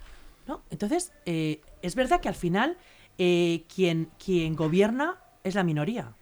[0.46, 0.62] ¿no?
[0.70, 2.76] Entonces, eh, es verdad que al final
[3.18, 6.14] eh, quien, quien gobierna es la minoría.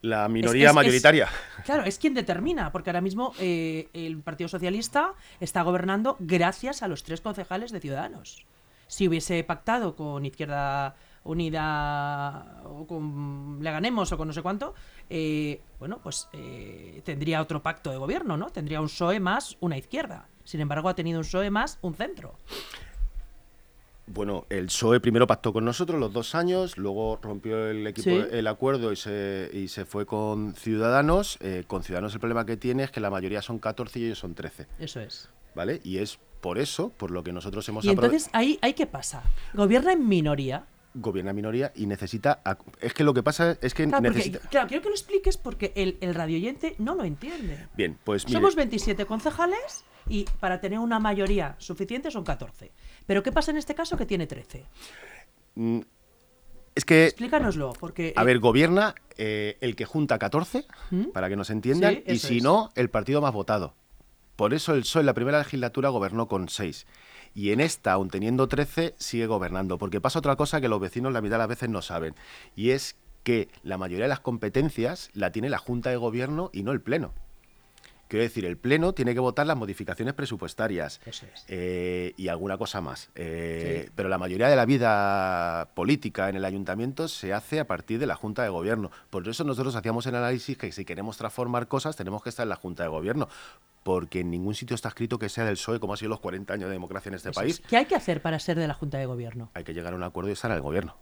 [0.00, 1.28] La minoría es- mayoritaria.
[1.64, 7.02] Claro, es quien determina, porque ahora mismo el Partido Socialista está gobernando gracias a los
[7.02, 8.46] tres concejales de Ciudadanos.
[8.86, 10.94] Si hubiese pactado con Izquierda
[11.28, 14.74] Unida o con Leganemos o con no sé cuánto,
[15.10, 18.50] eh, bueno, pues eh, tendría otro pacto de gobierno, ¿no?
[18.50, 20.26] Tendría un PSOE más una izquierda.
[20.44, 22.34] Sin embargo, ha tenido un PSOE más un centro.
[24.06, 28.24] Bueno, el PSOE primero pactó con nosotros los dos años, luego rompió el equipo Sí.
[28.30, 31.36] el acuerdo y se, y se fue con Ciudadanos.
[31.42, 34.18] Eh, con Ciudadanos el problema que tiene es que la mayoría son 14 y ellos
[34.18, 35.28] son 13, Eso es.
[35.54, 35.80] ¿vale?
[35.84, 39.22] Y es por eso, por lo que nosotros hemos Y entonces, ¿ahí, ahí qué pasa?
[39.52, 40.64] Gobierna en minoría.
[41.00, 42.40] Gobierna minoría y necesita...
[42.80, 44.48] Es que lo que pasa es que Claro, porque- necesita...
[44.48, 47.66] claro, quiero que lo expliques porque el, el radioyente no lo entiende.
[47.76, 52.72] Bien, pues mire, Somos 27 concejales y para tener una mayoría suficiente son 14.
[53.06, 54.64] Pero ¿qué pasa en este caso que tiene 13?
[55.54, 55.80] mm,
[56.74, 57.06] es que...
[57.06, 58.12] Explícanoslo, porque...
[58.16, 61.04] A eh, ver, gobierna eh, el que junta 14, ¿Mm?
[61.06, 62.42] para que nos entiendan, Sí, y si es.
[62.42, 63.74] no, el partido más votado.
[64.36, 66.86] Por eso el PSOE en la primera legislatura gobernó con 6.
[67.38, 69.78] Y en esta, aun teniendo 13, sigue gobernando.
[69.78, 72.16] Porque pasa otra cosa que los vecinos la mitad de las veces no saben.
[72.56, 76.64] Y es que la mayoría de las competencias la tiene la Junta de Gobierno y
[76.64, 77.14] no el Pleno.
[78.08, 81.22] Quiero decir, el Pleno tiene que votar las modificaciones presupuestarias es.
[81.46, 83.10] eh, y alguna cosa más.
[83.14, 83.92] Eh, Sí.
[83.94, 88.06] Pero la mayoría de la vida política en el ayuntamiento se hace a partir de
[88.06, 88.90] la Junta de Gobierno.
[89.10, 92.48] Por eso nosotros hacíamos el análisis que si queremos transformar cosas tenemos que estar en
[92.48, 93.28] la Junta de Gobierno.
[93.82, 96.52] Porque en ningún sitio está escrito que sea del PSOE como ha sido los 40
[96.54, 97.60] años de democracia en este eso país.
[97.60, 97.66] es.
[97.66, 99.50] ¿Qué hay que hacer para ser de la Junta de Gobierno?
[99.54, 100.96] Hay que llegar a un acuerdo y estar en el Gobierno.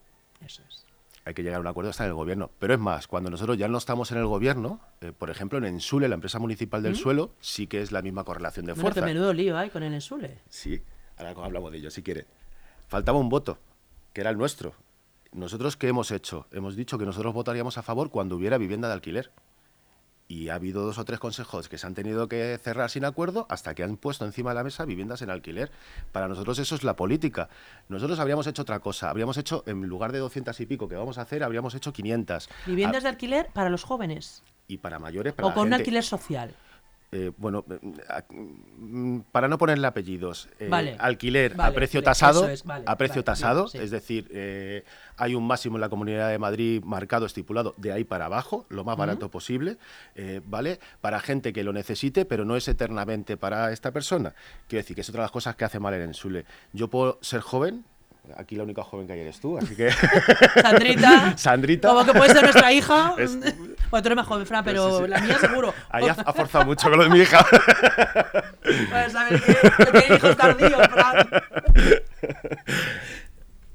[0.45, 0.85] Eso es.
[1.25, 2.51] Hay que llegar a un acuerdo y estar en el Gobierno.
[2.61, 5.65] Pero es más, cuando nosotros ya no estamos en el Gobierno, eh, por ejemplo en
[5.65, 9.05] Ensule, la empresa municipal del suelo, sí que es la misma correlación de Bueno, fuerzas.
[9.05, 10.39] menudo lío hay con el Ensule.
[10.49, 10.81] Sí,
[11.17, 12.27] ahora hablamos de ello, si quiere.
[12.87, 13.59] Faltaba un voto,
[14.13, 14.75] que era el nuestro.
[15.33, 16.47] Nosotros, ¿qué hemos hecho?
[16.53, 19.33] Hemos dicho que nosotros votaríamos a favor cuando hubiera vivienda de alquiler.
[20.29, 23.47] Y ha habido dos o tres consejos que se han tenido que cerrar sin acuerdo
[23.49, 25.71] hasta que han puesto encima de la mesa viviendas en alquiler.
[26.11, 27.49] Para nosotros eso es la política.
[27.89, 29.09] Nosotros habríamos hecho otra cosa.
[29.09, 32.49] Habríamos hecho, en lugar de 200 y pico que vamos a hacer, habríamos hecho 500.
[32.67, 34.43] Viviendas Ah, de alquiler para los jóvenes.
[34.69, 36.53] y para mayores, para O la con un alquiler social.
[37.13, 37.79] Eh, bueno, eh,
[38.31, 40.97] mm, para no ponerle apellidos, eh, Vale.
[40.99, 43.79] alquiler a precio tasado, es, vale, a precio tasado, sí.
[43.79, 44.85] es decir, eh,
[45.17, 48.83] hay un máximo en la Comunidad de Madrid marcado, estipulado, de ahí para abajo, lo
[48.85, 49.79] más barato posible,
[50.47, 50.81] ¿vale?
[51.01, 54.35] Para gente que lo necesite, pero no es eternamente para esta persona.
[54.69, 56.45] Quiero decir que es otra de las cosas que hace mal el Ensule.
[56.73, 57.85] Yo puedo ser joven,
[58.37, 59.91] aquí la única joven que hay eres tú, así que...
[60.63, 61.37] Sandrita.
[61.37, 61.89] Sandrita.
[61.89, 63.15] Como que puede ser nuestra hija.
[63.19, 63.39] Es-
[63.91, 65.09] Bueno, tú eres más joven, Fran, pero Sí, sí.
[65.11, 65.73] la mía seguro.
[65.91, 67.45] Ahí ha, forzado mucho con lo de mi hija.
[68.91, 71.29] Puedes saber que, que tiene hijos tardíos, Fran.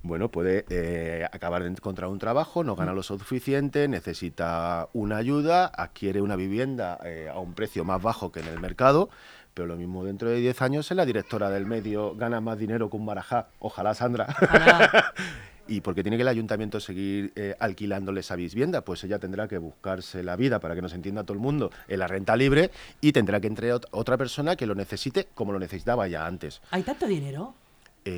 [0.04, 5.68] bueno, puede eh, acabar de encontrar un trabajo, no gana lo suficiente, necesita una ayuda,
[5.68, 9.10] adquiere una vivienda eh, a un precio más bajo que en el mercado,
[9.54, 12.90] pero lo mismo dentro de 10 años es la directora del medio, gana más dinero
[12.90, 14.28] que un marajá, ojalá Sandra.
[14.42, 15.14] Ojalá.
[15.68, 18.82] ¿Y por qué tiene que el ayuntamiento seguir eh, alquilándole esa vivienda?
[18.82, 22.00] Pues ella tendrá que buscarse la vida, para que nos entienda todo el mundo, en
[22.00, 25.60] la renta libre y tendrá que entrar ot- otra persona que lo necesite como lo
[25.60, 26.62] necesitaba ya antes.
[26.72, 27.54] ¿Hay tanto dinero?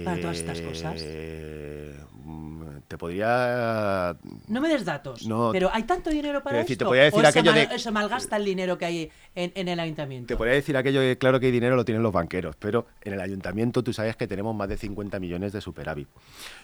[0.06, 1.02] Para todas estas cosas.
[1.04, 1.96] Eh,
[2.88, 4.16] Te podría.
[4.48, 6.86] No me des datos, No, pero ¿hay tanto dinero para decir, te esto?
[6.86, 9.68] podía decir ¿O se aquello mal- de- se malgasta el dinero que hay en, en
[9.68, 10.28] el ayuntamiento?
[10.28, 13.14] Te podría decir aquello de claro que hay dinero lo tienen los banqueros, pero en
[13.14, 16.08] el ayuntamiento tú sabes que tenemos más de 50 millones de superávit.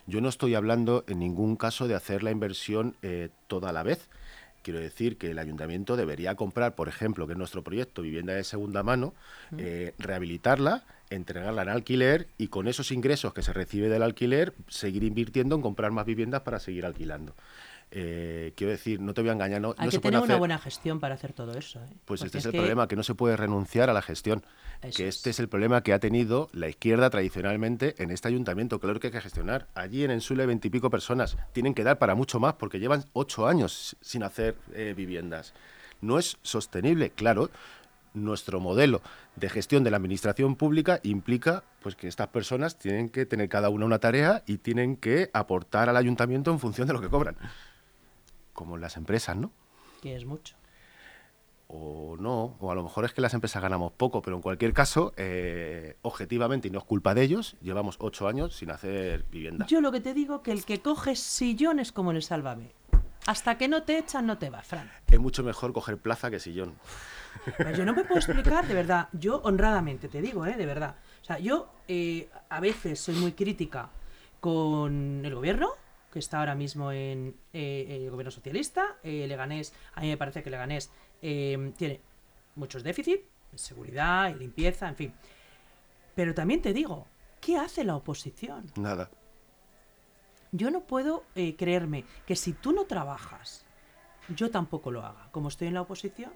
[0.08, 3.84] Yo no estoy hablando en ningún caso de hacer la inversión eh, toda a la
[3.84, 4.08] vez.
[4.62, 8.44] Quiero decir que el ayuntamiento debería comprar, por ejemplo, que es nuestro proyecto, vivienda de
[8.44, 9.14] segunda mano,
[9.58, 15.04] eh, rehabilitarla, entregarla en alquiler y con esos ingresos que se recibe del alquiler seguir
[15.04, 17.36] invirtiendo en comprar más viviendas para seguir alquilando.
[17.92, 20.26] Eh, quiero decir, no te voy a engañar, no, Hay no que se puede tener
[20.30, 21.80] una buena gestión para hacer todo eso.
[21.80, 21.88] ¿eh?
[22.06, 24.44] pues Porque este es, el que- problema, que no se puede renunciar a la gestión.
[24.84, 25.16] Eso que es.
[25.18, 28.80] este es el problema que ha tenido la izquierda tradicionalmente en este ayuntamiento.
[28.80, 29.68] Claro que hay que gestionar.
[29.74, 31.36] Allí en Ensule veintipico personas.
[31.52, 35.56] Tienen que dar para mucho más porque llevan ocho años sin hacer eh, viviendas.
[36.02, 37.50] No es sostenible, claro.
[38.24, 39.02] Nuestro modelo
[39.36, 43.70] de gestión de la administración pública implica pues que estas personas tienen que tener cada
[43.70, 47.38] una una tarea y tienen que aportar al ayuntamiento en función de lo que cobran.
[48.54, 49.52] Como en las empresas, ¿no?
[50.00, 50.56] que es mucho.
[51.68, 54.74] o no, o a lo mejor es que las empresas ganamos poco, pero en cualquier
[54.74, 59.68] caso, eh, objetivamente, y no es culpa de ellos, llevamos ocho años sin hacer vivienda.
[59.68, 62.72] Yo lo que te digo que el que coge sillones como en el Sálvame.
[63.30, 64.92] Hasta que no te echan, no te va, Fran.
[65.06, 66.74] Es mucho mejor coger plaza que sillón.
[67.58, 69.08] Pues yo no me puedo explicar, de verdad.
[69.12, 70.58] Yo honradamente te digo, ¿eh?
[70.58, 70.96] De verdad.
[71.22, 73.92] O sea, yo eh, a veces soy muy crítica
[74.40, 75.74] con el gobierno,
[76.12, 78.98] que está ahora mismo en eh, el gobierno socialista.
[79.04, 80.90] Eh, Leganés, a mí me parece que Leganés
[81.22, 82.02] eh, tiene
[82.56, 85.14] muchos déficits, en seguridad, en limpieza, en fin.
[86.16, 87.06] Pero también te digo,
[87.40, 88.72] ¿qué hace la oposición?
[88.76, 89.12] Nada.
[90.52, 93.66] Yo no puedo eh, creerme que si tú no trabajas,
[94.36, 96.32] yo tampoco lo haga, como estoy en la oposición.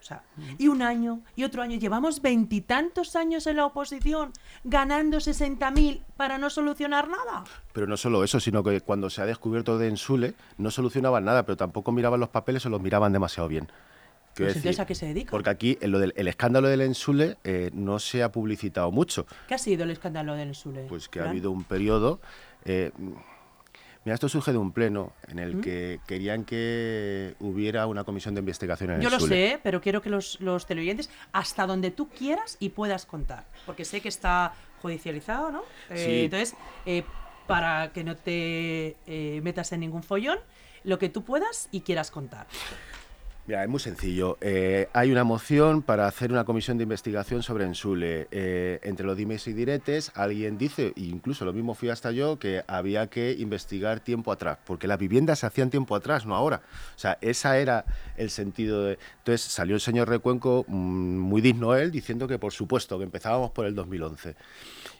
[0.00, 0.22] O sea,
[0.58, 6.38] y un año, y otro año, llevamos veintitantos años en la oposición, ganando 60.000 para
[6.38, 7.42] no solucionar nada.
[7.72, 11.44] Pero no solo eso, sino que cuando se ha descubierto de Ensule, no solucionaban nada,
[11.44, 13.68] pero tampoco miraban los papeles o los miraban demasiado bien.
[14.36, 15.32] Pues entonces, ¿a qué se dedican?
[15.32, 19.26] Porque aquí en lo del, el escándalo del Ensule eh, no se ha publicitado mucho.
[19.48, 20.86] ¿Qué ha sido el escándalo del Sule?
[20.88, 22.20] Pues que ha habido un periodo.
[22.64, 22.92] eh,
[24.08, 25.38] mira, esto surge de un pleno en ¿Mm?
[25.40, 29.34] el que querían que hubiera una comisión de investigación en Yo el lo Sule.
[29.50, 33.44] sé, pero quiero que los, los televidentes, hasta donde tú quieras y puedas contar.
[33.66, 35.62] Porque sé que está judicializado, ¿no?
[35.90, 36.24] Eh, Sí.
[36.24, 36.54] Entonces,
[36.86, 37.04] eh,
[37.46, 40.38] para que no te eh, metas en ningún follón,
[40.84, 42.46] lo que tú puedas y quieras contar.
[43.48, 44.36] Mira, es muy sencillo.
[44.42, 48.28] Eh, hay una moción para hacer una comisión de investigación sobre Ensule.
[48.30, 52.38] Eh, entre los dimes y diretes, alguien dice, e incluso lo mismo fui hasta yo,
[52.38, 56.60] que había que investigar tiempo atrás, porque las viviendas se hacían tiempo atrás, no ahora.
[56.94, 57.86] O sea, ese era
[58.18, 58.98] el sentido de...
[59.16, 63.52] Entonces salió el señor Recuenco, mm, muy digno él, diciendo que por supuesto, que empezábamos
[63.52, 64.36] por el 2011.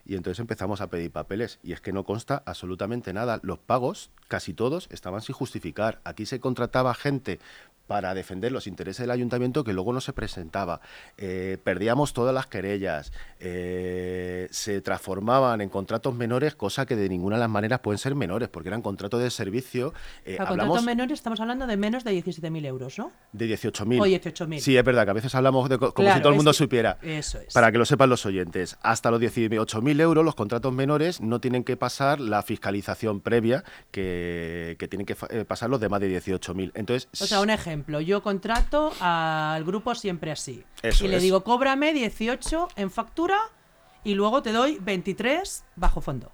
[0.08, 3.40] Y entonces empezamos a pedir papeles y es que no consta absolutamente nada.
[3.42, 6.00] Los pagos, casi todos, estaban sin justificar.
[6.02, 7.40] Aquí se contrataba gente
[7.88, 10.80] para defender los intereses del ayuntamiento que luego no se presentaba.
[11.16, 17.36] Eh, perdíamos todas las querellas, eh, se transformaban en contratos menores, cosa que de ninguna
[17.36, 19.92] de las maneras pueden ser menores, porque eran contratos de servicio.
[20.24, 23.10] Eh, Para hablamos contratos menores estamos hablando de menos de 17.000 euros, ¿no?
[23.32, 24.00] de 18.000.
[24.00, 24.60] O 18.000.
[24.60, 26.50] Sí, es verdad que a veces hablamos de co- como Claro, si todo el mundo
[26.52, 26.98] que- supiera.
[27.02, 27.54] eso es.
[27.54, 31.64] Para que lo sepan los oyentes, hasta los 18.000 euros los contratos menores no tienen
[31.64, 36.20] que pasar la fiscalización previa que, que tienen que eh, pasar los de más de
[36.20, 36.72] 18.000.
[36.74, 37.77] Entonces, O sea, un ejemplo.
[37.78, 40.64] Ejemplo, yo contrato al grupo siempre así.
[40.82, 41.22] Eso y le es.
[41.22, 43.38] digo, cóbrame 18 en factura
[44.04, 46.32] y luego te doy 23 bajo fondo.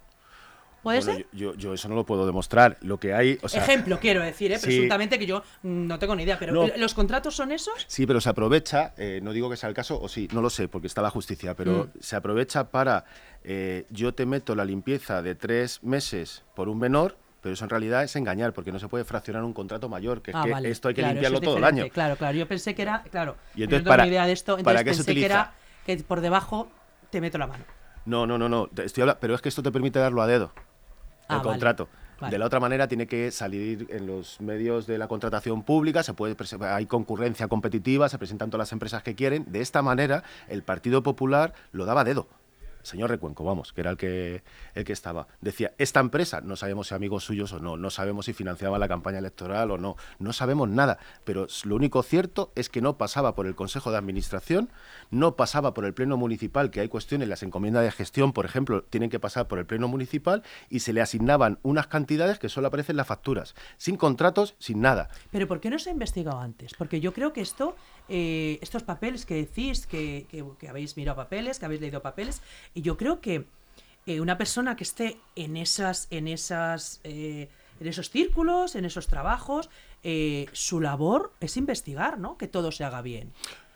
[0.81, 1.27] ¿Puede Bueno, ser?
[1.33, 2.77] yo, yo- eso no lo puedo demostrar.
[2.81, 4.57] Lo que hay, o sea, Ejemplo, quiero decir, ¿eh?
[4.59, 4.65] sí.
[4.65, 6.67] presuntamente que yo mm, no tengo ni idea, pero No.
[6.77, 7.85] ¿los contratos son esos?
[7.87, 10.49] Sí, pero se aprovecha, eh, no digo que sea el caso, o sí, no lo
[10.51, 11.99] sé, porque está la justicia, pero Mm.
[11.99, 13.05] se aprovecha para,
[13.43, 17.69] eh, yo te meto la limpieza de tres meses por un menor, pero eso en
[17.69, 20.49] realidad es engañar, porque no se puede fraccionar un contrato mayor, que es Ah, que
[20.51, 21.85] vale, esto hay que claro, limpiarlo es todo el año.
[21.93, 24.57] Claro, claro, yo pensé que era, claro, Y entonces, no tengo para- idea de esto,
[24.63, 25.35] ¿para entonces qué se pensé que utiliza?
[25.41, 25.53] era
[25.85, 26.69] que por debajo
[27.11, 27.63] te meto la mano.
[28.05, 30.53] No, no, no, no, estoy habla- pero es que esto te permite darlo a dedo,
[31.27, 31.87] Ah, el vale, contrato.
[32.19, 32.31] vale.
[32.31, 36.15] De la otra manera tiene que salir en los medios de la contratación pública, se
[36.15, 39.45] puede hay concurrencia competitiva, se presentan todas las empresas que quieren.
[39.51, 42.27] De esta manera, el Partido Popular lo daba a dedo.
[42.85, 44.43] Señor Recuenco, vamos, que era el que,
[44.73, 45.27] el que estaba.
[45.41, 48.87] Decía, esta empresa, no sabemos si amigos suyos o no, no sabemos si financiaba la
[48.87, 53.35] campaña electoral o no, no sabemos nada, pero lo único cierto es que no pasaba
[53.35, 54.69] por el Consejo de Administración,
[55.11, 58.83] no pasaba por el Pleno Municipal, que hay cuestiones, las encomiendas de gestión, por ejemplo,
[58.83, 62.67] tienen que pasar por el Pleno Municipal y se le asignaban unas cantidades que solo
[62.67, 65.09] aparecen en las facturas, sin contratos, sin nada.
[65.31, 66.73] Pero ¿por qué no se ha investigado antes?
[66.77, 67.75] Porque yo creo que esto,
[68.09, 70.27] eh, estos papeles que decís, que-
[70.59, 72.41] que habéis mirado papeles, que habéis leído papeles,
[72.75, 73.45] y yo creo que
[74.05, 79.07] eh, una persona que esté en esas, en esas, eh, en esos círculos, en esos
[79.07, 79.69] trabajos,
[80.03, 82.37] eh, su labor es investigar, ¿no?
[82.37, 83.33] Que todo se haga bien.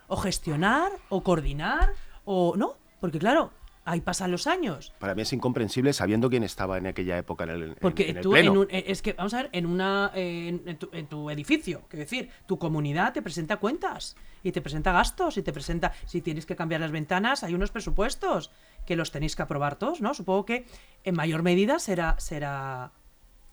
[0.07, 1.93] O gestionar, o coordinar,
[2.25, 3.51] o no, porque claro,
[3.85, 4.93] ahí pasan los años.
[4.99, 8.17] Para mí es incomprensible sabiendo quién estaba en aquella época en el, en- Porque en
[8.17, 8.51] el tú Pleno.
[8.51, 12.03] en un, es que vamos a ver en una en tu, en tu edificio, quiero
[12.03, 16.45] decir, tu comunidad te presenta cuentas y te presenta gastos y te presenta si tienes
[16.45, 18.51] que cambiar las ventanas, hay unos presupuestos
[18.89, 20.15] que los tenéis que aprobar todos, ¿no?
[20.15, 20.65] Supongo que
[21.03, 22.91] en mayor medida será será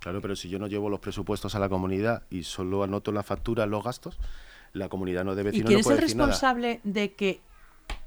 [0.01, 3.23] Claro, pero si yo no llevo los presupuestos a la comunidad y solo anoto la
[3.23, 4.19] factura, los gastos,
[4.73, 6.31] la comunidad no debe ¿Y decir quién no es el decir nada.
[6.31, 7.41] responsable de que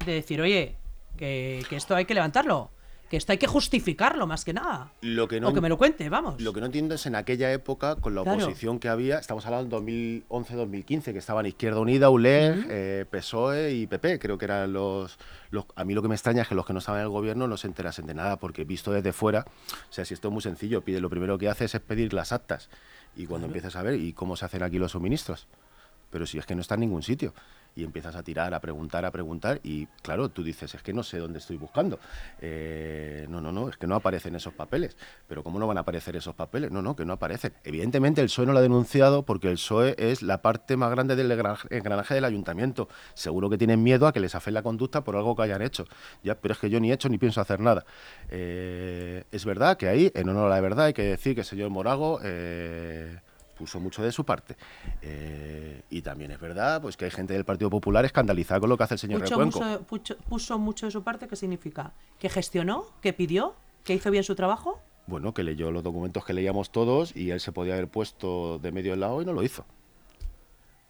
[0.07, 0.75] de decir, "Oye,
[1.17, 2.71] que, que esto hay que levantarlo"?
[3.09, 4.91] Que esto hay que justificarlo más que nada.
[5.01, 6.39] Lo que no o que me lo cuente, vamos.
[6.39, 8.43] Lo que no entiendo es en aquella época, con la Claro.
[8.45, 13.87] oposición que había, estamos hablando de 2011-2015, que estaban Izquierda Unida, ULEG, eh, PSOE y
[13.87, 15.17] PP, creo que eran los,
[15.49, 15.65] los...
[15.75, 17.47] A mí lo que me extraña es que los que no estaban en el gobierno
[17.47, 19.45] no se enterasen de nada, porque visto desde fuera,
[19.89, 22.31] o sea, si esto es muy sencillo, pide, lo primero que haces es pedir las
[22.31, 22.69] actas,
[23.15, 25.47] y cuando empiezas a ver, ¿y cómo se hacen aquí los suministros?
[26.11, 27.33] Pero si es que no está en ningún sitio.
[27.75, 29.59] Y empiezas a tirar, a preguntar, a preguntar.
[29.63, 31.99] Y claro, tú dices, es que no sé dónde estoy buscando.
[32.41, 34.97] Eh, no, no, no, es que no aparecen esos papeles.
[35.27, 36.71] Pero ¿cómo no van a aparecer esos papeles?
[36.71, 37.53] No, no, que no aparecen.
[37.63, 41.15] Evidentemente el PSOE no lo ha denunciado porque el PSOE es la parte más grande
[41.15, 42.89] del engranaje- del ayuntamiento.
[43.13, 45.85] Seguro que tienen miedo a que les afeen la conducta por algo que hayan hecho.
[46.23, 47.85] Ya, pero es que yo ni he hecho ni pienso hacer nada.
[48.29, 51.47] Eh, es verdad que ahí, en honor a la verdad, hay que decir que el
[51.47, 52.19] señor Morago...
[52.23, 53.19] eh,
[53.59, 54.55] puso mucho de su parte.
[55.01, 58.77] Eh, y también es verdad pues que hay gente del Partido Popular escandalizada con lo
[58.77, 59.59] que hace el señor Puso Recuenco.
[59.59, 61.91] mucho, pucho- puso mucho de su parte, ¿qué significa?
[62.17, 62.85] ¿Que gestionó?
[63.01, 63.53] ¿Que pidió?
[63.83, 64.79] ¿Que hizo bien su trabajo?
[65.07, 68.71] Bueno, que leyó los documentos que leíamos todos y él se podía haber puesto de
[68.71, 69.65] medio lado y no lo hizo.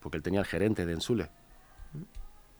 [0.00, 1.28] Porque él tenía el gerente de Ensule.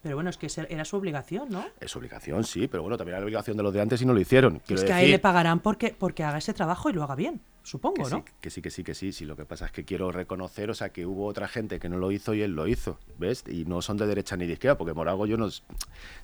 [0.02, 1.62] Pero bueno, es que era su obligación, ¿no?
[1.78, 4.14] Es obligación, sí, pero bueno, también era la obligación de los de antes y no
[4.14, 4.56] lo hicieron.
[4.56, 7.14] Es que a decir él le pagarán porque, porque haga ese trabajo y lo haga
[7.16, 8.18] bien, supongo, que ¿no?
[8.18, 9.24] sí, que sí, que sí, que sí, sí.
[9.24, 11.98] Lo que pasa es que quiero reconocer, o sea, que hubo otra gente que no
[11.98, 13.44] lo hizo y él lo hizo, ¿ves?
[13.46, 15.48] Y no son de derecha ni de izquierda, porque Morago yo no...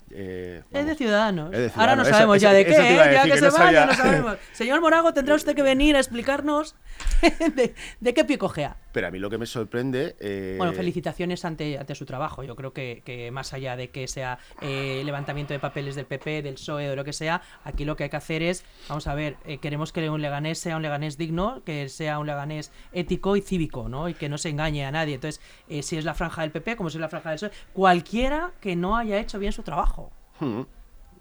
[0.09, 1.53] es- eh, Es de Ciudadanos.
[1.53, 2.01] Es de Ahora no.
[2.03, 2.95] Eso- sabemos ya de eso qué, ¿eh?
[2.95, 4.37] ya que, que se no vaya, no sabemos.
[4.53, 6.75] Señor Morago, tendrá usted que venir a explicarnos
[7.55, 8.77] de, de qué pie cojea.
[8.91, 10.15] Pero a mí lo que me sorprende...
[10.19, 12.43] eh, Bueno, felicitaciones ante, ante su trabajo.
[12.43, 16.41] Yo creo que, que más allá de que sea eh, levantamiento de papeles del PP,
[16.41, 19.05] del PSOE o de lo que sea, aquí lo que hay que hacer es, vamos
[19.07, 22.71] a ver, eh, queremos que un leganés sea un leganés digno, que sea un leganés
[22.91, 24.09] ético y cívico, ¿no?
[24.09, 25.15] Y que no se engañe a nadie.
[25.15, 25.41] Entonces,
[25.85, 28.75] si es la franja del PP, como si es la franja del PSOE, cualquiera que
[28.75, 29.96] no haya hecho bien su trabajo.
[30.39, 30.65] Hmm.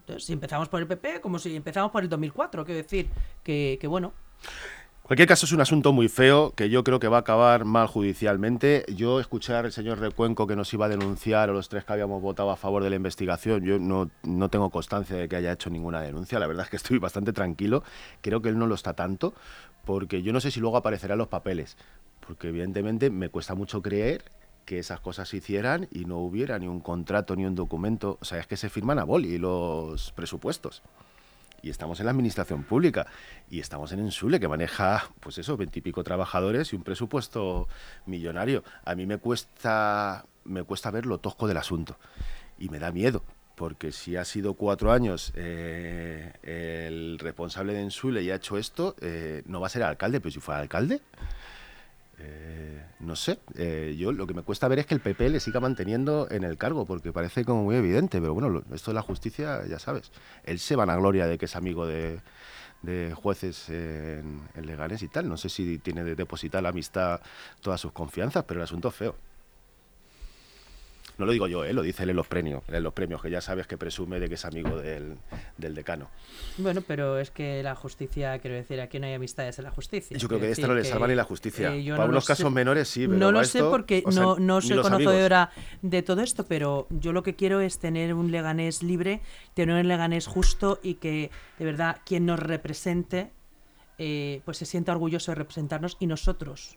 [0.06, 3.08] Entonces, si empezamos por el PP, como si empezamos por el 2004, quiero decir
[3.42, 4.12] que, que bueno,
[5.02, 7.64] En cualquier caso, es un asunto muy feo que yo creo que va a acabar
[7.64, 8.84] mal judicialmente.
[8.94, 12.22] Yo escuchar al señor Recuenco que nos iba a denunciar a los tres que habíamos
[12.22, 13.64] votado a favor de la investigación.
[13.64, 16.38] Yo no, no tengo constancia de que haya hecho ninguna denuncia.
[16.38, 17.82] La verdad es que estoy bastante tranquilo.
[18.20, 19.34] Creo que él no lo está tanto,
[19.84, 21.76] porque yo no sé si luego aparecerán los papeles.
[22.24, 24.24] Porque evidentemente me cuesta mucho creer
[24.66, 28.18] que esas cosas se hicieran y no hubiera ni un contrato ni un documento.
[28.20, 30.82] O sea, es que se firman a boli los presupuestos
[31.62, 33.06] y estamos en la administración pública
[33.50, 37.68] y estamos en Ensule que maneja pues eso veintipico trabajadores y un presupuesto
[38.04, 41.96] millonario a mí me cuesta me cuesta ver lo tosco del asunto
[42.58, 43.24] y me da miedo
[43.54, 48.94] porque si ha sido cuatro años eh, el responsable de Ensule y ha hecho esto
[49.00, 51.00] eh, no va a ser alcalde pero si fuera alcalde
[52.18, 55.40] eh, no sé, eh, yo lo que me cuesta ver es que el PP le
[55.40, 58.94] siga manteniendo en el cargo, porque parece como muy evidente, pero bueno, lo- esto de
[58.94, 60.10] la justicia, ya sabes,
[60.44, 62.20] él se van a gloria de que es amigo de,
[62.82, 67.20] de jueces en, Leganés y tal, no sé si tiene de depositar la amistad
[67.60, 69.16] todas sus confianzas, pero el asunto es feo.
[71.18, 71.72] No lo digo yo, ¿eh?
[71.72, 74.28] lo dice él en los premios, en los premios, que ya sabes que presume de
[74.28, 75.16] que es amigo del,
[75.56, 76.10] del decano.
[76.58, 80.16] Bueno, pero es que la justicia, quiero decir, aquí no hay amistades en la justicia.
[80.18, 81.74] Yo creo que de esta no le salva ni la justicia.
[81.74, 82.54] eh, Para no unos casos sé.
[82.54, 85.50] menores sí, pero No lo sé porque o sea, no, no soy conocedora
[85.82, 89.22] de todo esto, pero yo lo que quiero es tener un Leganés libre,
[89.54, 93.30] tener un Leganés justo y que de verdad quien nos represente
[93.98, 96.76] eh, pues se sienta orgulloso de representarnos y nosotros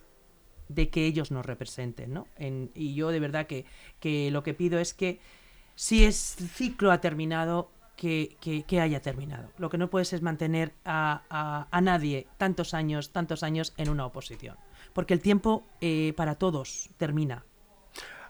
[0.69, 2.27] de que ellos nos representen, ¿no?
[2.37, 3.65] En- y yo de verdad que,
[3.99, 5.19] que lo que pido es que
[5.75, 9.49] si el ciclo ha terminado, que, que- que haya terminado.
[9.57, 13.89] Lo que no puedes es mantener a, a- a nadie tantos años, tantos años en
[13.89, 14.55] una oposición.
[14.93, 17.43] Porque el tiempo eh, para todos termina.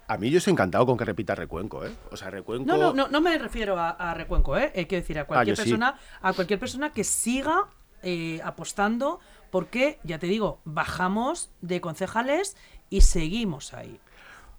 [0.08, 1.92] A mí yo estoy encantado con que repita Recuenco, ¿eh?
[2.12, 2.66] O sea, Recuenco...
[2.66, 4.72] No, no, no, no me refiero a, a Recuenco, ¿eh?
[4.74, 5.70] Eh, Quiero decir, a cualquier yo sí.
[5.70, 7.68] persona, a cualquier persona que siga
[8.02, 9.20] eh, apostando,
[9.50, 12.56] porque, ya te digo, bajamos de concejales
[12.89, 14.00] y seguimos ahí.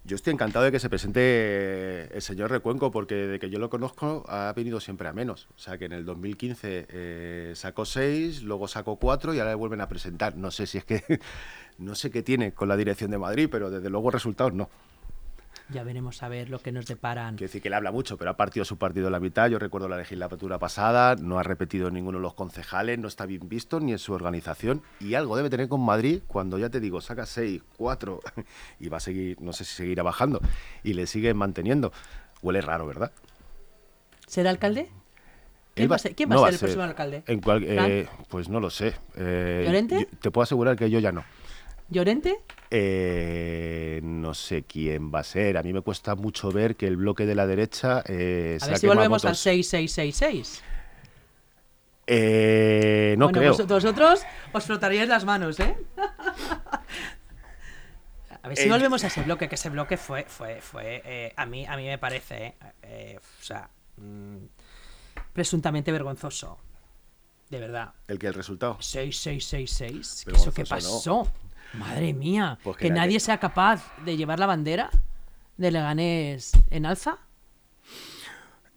[0.05, 3.69] Yo estoy encantado de que se presente el señor Recuenco, porque de que yo lo
[3.69, 5.49] conozco ha venido siempre a menos.
[5.55, 9.57] O sea, que en el 2015 eh, sacó seis, luego sacó cuatro y ahora le
[9.57, 10.37] vuelven a presentar.
[10.37, 11.03] No sé si es que...
[11.79, 14.69] No sé qué tiene con la dirección de Madrid, pero desde luego resultados no.
[15.73, 17.37] Ya veremos a ver lo que nos deparan.
[17.37, 19.49] Quiero decir que él habla mucho, pero ha partido su partido a la mitad.
[19.49, 23.49] Yo recuerdo la legislatura pasada, no ha repetido ninguno de los concejales, no está bien
[23.49, 24.83] visto ni en su organización.
[24.99, 28.21] Y algo debe tener con Madrid cuando ya te digo, saca seis, cuatro
[28.81, 30.41] y va a seguir, no sé si seguirá bajando
[30.83, 31.93] y le sigue manteniendo.
[32.43, 33.13] Huele raro, ¿verdad?
[34.27, 34.89] ¿Será alcalde?
[35.75, 37.23] ¿Quién va a ser, quién va no a ser el próximo alcalde?
[37.27, 38.95] En eh, pues no lo sé.
[39.17, 40.09] Eh, ¿Llorente?
[40.21, 41.25] te puedo asegurar que yo ya no.
[41.91, 42.39] ¿Llorente?
[42.71, 45.57] Eh, no sé quién va a ser.
[45.59, 48.79] A mí me cuesta mucho ver que el bloque de la derecha eh, A ver
[48.79, 49.41] si volvemos al votos.
[49.41, 50.63] 6666.
[52.07, 53.53] Eh, no bueno, creo.
[53.53, 54.23] vos- vosotros
[54.53, 55.77] os frotaríais las manos, ¿eh?
[58.43, 61.45] A ver si volvemos a ese bloque, que ese bloque fue, fue, fue, eh, a
[61.47, 62.55] mí, a mí me parece,
[63.19, 63.69] o sea,
[63.99, 64.37] mm,
[65.33, 66.57] presuntamente vergonzoso,
[67.51, 67.93] de verdad.
[68.09, 68.79] El que el resultado.
[68.81, 71.31] 6666, ¿qué ¿eso qué pasó?
[71.75, 74.91] Madre mía, Pues que que nadie- sea capaz de llevar la bandera
[75.57, 77.19] de Leganés en alza.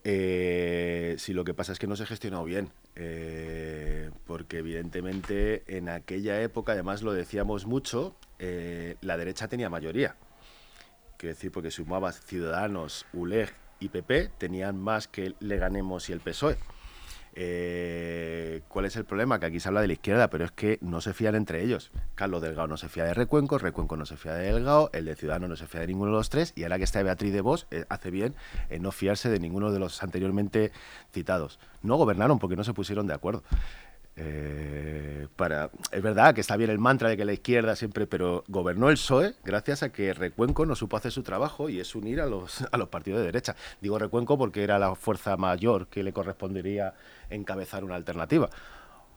[0.04, 2.70] Eh, sí, lo que pasa es que no se gestionó bien.
[2.96, 10.16] eh, porque evidentemente en aquella época, además lo decíamos mucho, eh, la derecha tenía mayoría.
[11.18, 16.58] Quiero decir, porque sumaba Ciudadanos, ULEG y PP, tenían más que Leganemos y el PSOE.
[17.36, 19.40] Eh, ¿Cuál es el problema?
[19.40, 21.92] Que aquí se habla de la izquierda, pero es que no se fían entre ellos.
[22.16, 25.16] Carlos Delgado no se fía de Recuenco, Recuenco no se fía de Delgado, el de
[25.16, 27.42] Ciudadanos no se fía de ninguno de los tres, y ahora que está Beatriz de
[27.42, 28.36] Vos, eh, hace bien
[28.70, 30.72] en no fiarse de ninguno de los anteriormente
[31.12, 31.60] citados.
[31.82, 33.44] No gobernaron porque no se pusieron de acuerdo.
[34.16, 38.44] Eh, para, es verdad que está bien el mantra de que la izquierda siempre, pero
[38.48, 42.22] gobernó el PSOE gracias a que Recuenco no supo hacer su trabajo y es unir
[42.22, 43.56] a los, a los partidos de derecha.
[43.82, 46.94] Digo Recuenco porque era la fuerza mayor que le correspondería
[47.30, 48.50] encabezar una alternativa.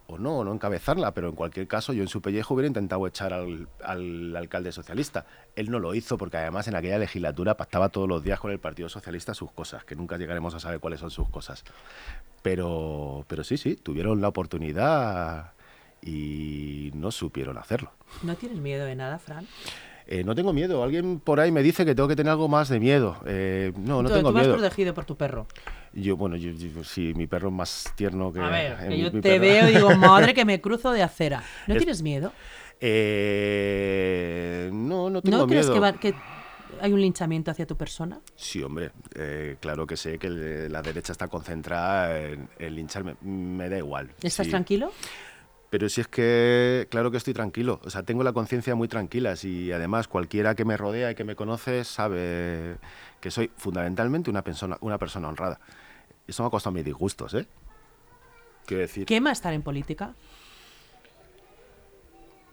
[0.08, 3.04] O no, o no encabezarla, pero en cualquier caso yo en su pellejo hubiera intentado
[3.08, 5.26] echar al, al alcalde socialista.
[5.56, 8.60] Él no lo hizo porque además en aquella legislatura pactaba todos los días con el
[8.60, 11.64] Partido Socialista sus cosas, que nunca llegaremos a saber cuáles son sus cosas.
[12.42, 15.52] Pero, pero sí, sí, tuvieron la oportunidad
[16.02, 17.90] y no supieron hacerlo.
[18.22, 19.46] ¿No tienes miedo de nada, Fran?
[20.06, 20.84] Eh, no tengo miedo.
[20.84, 23.16] Alguien por ahí me dice que tengo que tener algo más de miedo.
[23.26, 24.56] Eh, no, no tengo tú vas miedo.
[24.56, 25.48] protegido por tu perro.
[25.98, 28.40] Yo, bueno, yo, yo- sí, mi perro es más tierno que.
[28.40, 29.40] A ver, eh, que mi- yo mi te perro.
[29.40, 31.42] veo y digo, madre que me cruzo de acera.
[31.66, 32.32] ¿No Es- tienes miedo?
[33.38, 35.74] Eh, no, no tengo ¿No crees miedo.
[35.74, 36.14] que, va- que
[36.80, 38.20] hay un linchamiento hacia tu persona?
[38.36, 43.16] Sí, hombre, eh, claro que sé que el- la derecha está concentrada en, en lincharme.
[43.22, 44.10] Me da igual.
[44.22, 44.50] ¿Estás sí.
[44.50, 44.92] tranquilo?
[45.70, 47.80] Pero si es que, claro que estoy tranquilo.
[47.84, 49.34] O sea, tengo la conciencia muy tranquila.
[49.42, 52.76] Y además, cualquiera que me rodea y que me conoce sabe
[53.20, 55.58] que soy fundamentalmente una persona, una persona honrada.
[56.26, 57.46] Eso me ha costado mis disgustos, ¿eh?
[58.66, 59.06] Quiero decir.
[59.06, 60.14] ¿Quema estar en política?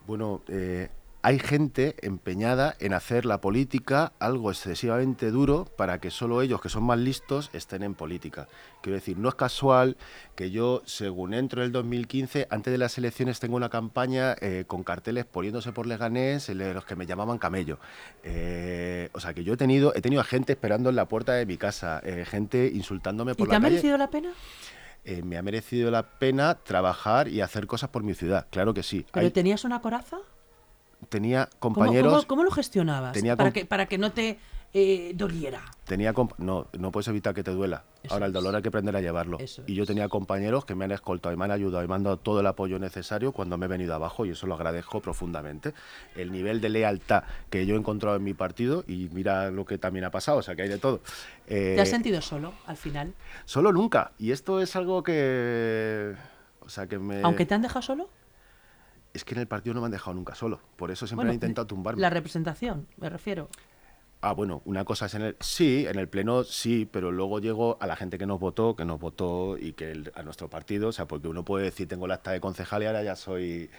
[0.05, 0.89] Bueno, eh,
[1.25, 6.67] hay gente empeñada en hacer la política algo excesivamente duro para que solo ellos, que
[6.67, 8.47] son más listos, estén en política.
[8.81, 9.95] Quiero decir, no es casual
[10.35, 14.65] que yo, según entro en el 2015, antes de las elecciones tengo una campaña eh,
[14.67, 17.79] con carteles poniéndose por Leganés, los que me llamaban camello.
[18.25, 21.33] Eh, o sea, que yo he tenido, he tenido a gente esperando en la puerta
[21.33, 23.71] de mi casa, eh, gente insultándome por ¿Y te la ha calle.
[23.75, 24.33] merecido la pena?
[25.05, 28.83] Eh, me ha merecido la pena trabajar y hacer cosas por mi ciudad, claro que
[28.83, 29.05] sí.
[29.11, 30.17] ¿Pero Hay- tenías una coraza?
[31.13, 32.11] Tenía ¿Cómo, compañeros...
[32.11, 33.13] cómo- cómo lo gestionabas?
[33.13, 34.39] Tenía para, que, para que no te
[34.73, 35.61] eh, doliera.
[35.85, 37.83] Tenía no, no puedes evitar que te duela.
[38.01, 38.33] Eso Ahora el es.
[38.33, 39.37] dolor hay que aprender a llevarlo.
[39.39, 41.93] Eso y yo tenía compañeros que me han escoltado y me han ayudado y me
[41.93, 44.99] han dado todo el apoyo necesario cuando me he venido abajo y eso lo agradezco
[45.01, 45.75] profundamente.
[46.15, 49.77] El nivel de lealtad que yo he encontrado en mi partido y mira lo que
[49.77, 51.01] también ha pasado, o sea que hay de todo.
[51.47, 53.13] ¿Te has Eh, sentido solo al final?
[53.45, 54.13] Solo nunca.
[54.17, 56.15] Y esto es algo que...
[56.61, 57.21] O sea que me...
[57.21, 58.09] Aunque te han dejado solo.
[59.13, 60.59] Es que en el partido no me han dejado nunca solo.
[60.75, 62.01] Por eso siempre Bueno, han intentado tumbarme.
[62.01, 63.47] La representación, me refiero.
[64.21, 65.35] Ah, bueno, una cosa es en el...
[65.39, 68.85] Sí, en el pleno sí, pero luego llego a la gente que nos votó, que
[68.85, 72.07] nos votó y que el- a nuestro partido, o sea, porque uno puede decir, tengo
[72.07, 73.69] la acta de concejal y ahora ya soy,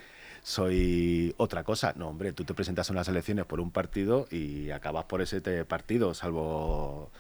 [0.43, 1.95] soy otra cosa.
[1.97, 5.41] No, hombre, tú te presentas en las elecciones por un partido y acabas por ese
[5.65, 7.11] partido, salvo...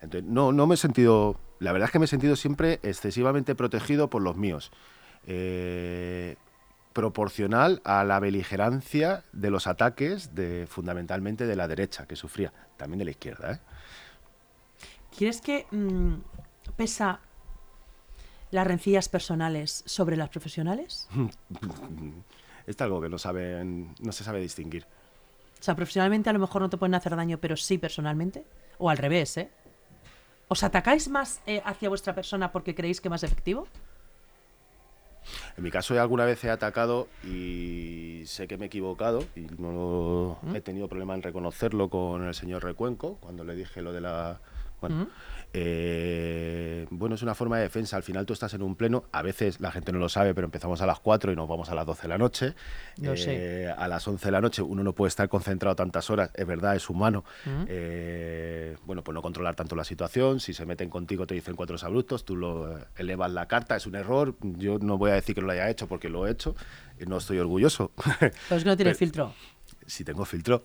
[0.00, 1.36] Entonces, no, no me he sentido...
[1.58, 4.70] La verdad es que me he sentido siempre excesivamente protegido por los míos.
[5.26, 6.36] Eh,
[6.98, 12.98] proporcional a la beligerancia de los ataques de fundamentalmente de la derecha que sufría, también
[12.98, 13.52] de la izquierda.
[13.52, 13.60] ¿eh?
[15.16, 16.14] ¿Quieres que mm,
[16.76, 17.20] pesa
[18.50, 21.08] las rencillas personales sobre las profesionales?
[22.66, 24.84] Es algo que no saben, no se sabe distinguir.
[25.58, 28.44] O sea, profesionalmente a lo mejor no te pueden hacer daño, pero sí personalmente.
[28.76, 29.50] O al revés, ¿eh?
[30.48, 33.66] ¿Os atacáis más eh, hacia vuestra persona porque creéis que es más efectivo?
[35.58, 40.38] En mi caso, alguna vez he atacado y sé que me he equivocado y no
[40.54, 44.38] he tenido problema en reconocerlo con el señor Recuenco cuando le dije lo de la.
[44.80, 45.08] Bueno,
[45.52, 47.96] eh, bueno, es una forma de defensa.
[47.96, 49.04] Al final tú estás en un pleno.
[49.12, 51.68] A veces la gente no lo sabe, pero empezamos a las 4 y nos vamos
[51.70, 52.54] a las 12 de la noche.
[53.00, 53.64] Lo sé.
[53.64, 56.30] Eh, A las 11 de la noche uno no puede estar concentrado tantas horas.
[56.34, 57.24] Es verdad, es humano.
[57.66, 60.38] Eh, bueno, pues no controlar tanto la situación.
[60.40, 63.74] Si se meten contigo, te dicen cuatro abruptos, tú lo eh, elevas la carta.
[63.76, 64.36] Es un error.
[64.42, 66.54] Yo no voy a decir que lo haya hecho porque lo he hecho.
[67.06, 67.92] No estoy orgulloso.
[68.48, 69.34] Pues que no tiene Pero- filtro.
[69.86, 70.62] si tengo filtro.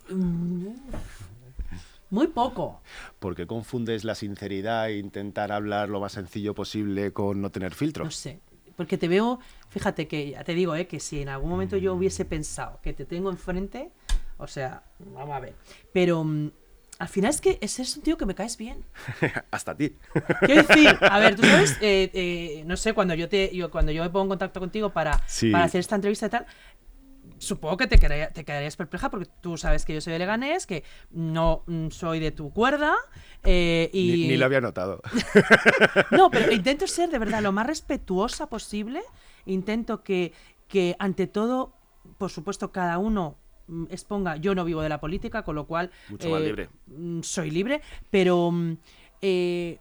[2.14, 2.82] Muy poco.
[3.20, 8.06] porque confundes la sinceridad e intentar hablar lo más sencillo posible con no tener filtro?
[8.06, 8.40] No sé.
[8.78, 9.40] Porque te veo,
[9.70, 10.86] fíjate que ya te digo, ¿eh?
[10.86, 13.90] que si en algún momento yo hubiese pensado que te tengo enfrente,
[14.38, 15.56] o sea, vamos a ver.
[15.92, 16.52] Pero mm,
[17.00, 18.84] al final es que ese es un tío que me caes bien.
[19.52, 19.96] Hasta ti.
[20.42, 23.92] Quiero decir, a ver, tú sabes, eh, eh, no sé, cuando yo te, yo, cuando
[23.92, 25.50] yo me pongo en contacto contigo para, Sí.
[25.52, 26.46] para hacer esta entrevista y tal,
[27.44, 30.66] supongo que te, quedaría- te quedarías perpleja porque tú sabes que yo soy de Leganés,
[30.66, 32.96] que no mm, soy de tu cuerda.
[33.44, 34.24] eh, y...
[34.24, 35.02] Ni, ni lo había notado.
[36.12, 39.02] No, pero intento ser de verdad lo más respetuosa posible.
[39.46, 40.34] Intento que,
[40.68, 41.74] que ante todo,
[42.18, 43.38] por supuesto, cada uno
[43.68, 44.38] mm, exponga.
[44.38, 45.92] Yo no vivo de la política, con lo cual.
[46.10, 46.70] Mucho más libre.
[46.88, 48.52] mm, Soy libre, pero.
[49.22, 49.80] eh,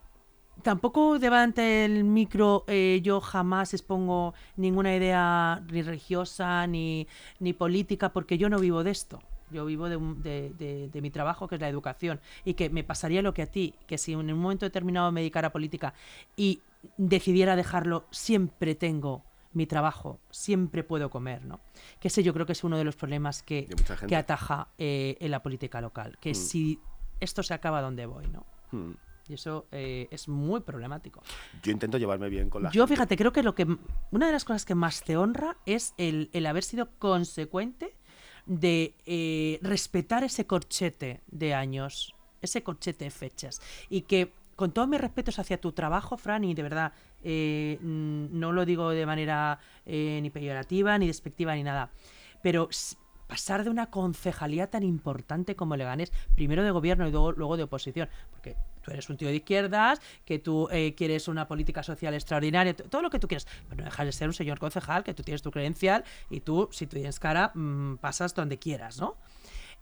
[0.63, 7.09] Tampoco delante del micro eh, yo jamás expongo ninguna idea ni religiosa ni,
[7.41, 9.21] ni política porque yo no vivo de esto.
[9.51, 12.21] Yo vivo de, un- de- de- de mi trabajo, que es la educación.
[12.45, 15.21] Y que me pasaría lo que a ti, que si en un momento determinado me
[15.21, 15.95] dedicara a política
[16.37, 16.61] y
[16.97, 19.23] decidiera dejarlo, siempre tengo
[19.55, 21.61] mi trabajo, siempre puedo comer, ¿no?
[22.01, 23.67] Que ese yo creo que es uno de los problemas que,
[24.09, 26.17] que ataja eh, en la política local.
[26.21, 26.79] Que si
[27.21, 28.47] esto se acaba, ¿dónde voy, no?
[28.71, 28.93] Hmm.
[29.29, 31.23] Y eso eh, es muy problemático.
[31.63, 32.95] Yo intento llevarme bien con la Yo, gente.
[32.95, 33.67] fíjate, creo que lo que
[34.11, 37.95] una de las cosas que más te honra es el, el haber sido consecuente
[38.47, 43.61] de eh, respetar ese corchete de años, ese corchete de fechas.
[43.89, 46.93] Y que, con todos mis respetos hacia tu trabajo, Fran, y de verdad,
[47.23, 51.91] eh, no lo digo de manera ni peyorativa, ni despectiva, ni nada,
[52.43, 52.69] pero
[53.33, 57.63] pasar de una concejalía tan importante como Leganés, primero de gobierno y luego, luego de
[57.63, 62.15] oposición, porque tú eres un tío de izquierdas, que tú eh, quieres una política social
[62.15, 65.15] extraordinaria, todo lo que tú quieras, pero no dejas de ser un señor concejal, que
[65.15, 69.17] tú tienes tu credencial y tú, si tú tienes cara, mm, pasas donde quieras, ¿no?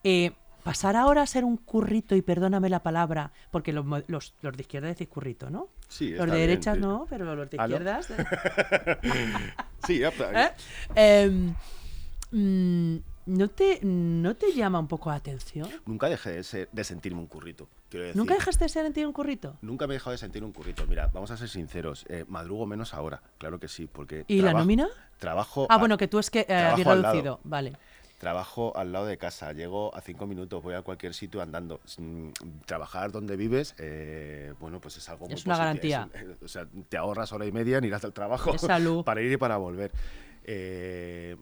[0.05, 0.33] Eh,
[0.63, 4.61] pasar ahora a ser un currito, y perdóname la palabra, porque los, los, los de
[4.61, 5.69] izquierda decís currito, ¿no?
[5.89, 6.81] Sí, los de bien, derechas sí.
[6.81, 8.11] no, pero los de izquierdas...
[8.11, 9.33] eh,
[9.87, 10.03] Sí.
[10.95, 11.53] ¿Eh?
[12.33, 15.69] Mm, ¿no, te, ¿No te llama un poco la atención?
[15.87, 17.69] Nunca dejé de, ser- de sentirme un currito.
[17.89, 19.57] Quiero decir, ¿Nunca dejaste de ser en ti un currito?
[19.63, 20.87] Nunca me he dejado de sentir un currito.
[20.87, 22.05] Mira, vamos a ser sinceros.
[22.09, 24.25] eh, madrugo menos ahora, claro que sí, porque.
[24.29, 24.89] ¿Y la nómina?
[25.19, 25.67] Trabajo.
[25.71, 27.41] Ah, a- bueno, que tú es que eh, habías reducido.
[27.45, 27.77] Vale.
[28.19, 31.81] Trabajo al lado de casa, llego a cinco minutos, voy a cualquier sitio andando.
[31.97, 32.29] Mm,
[32.67, 36.07] Trabajar donde vives, eh, bueno, pues es algo muy Es una garantía.
[36.13, 38.61] es eh, o sea, te ahorras hora y media en ir hasta el trabajo Es
[38.61, 39.05] salud.
[39.07, 39.91] para ir y para volver.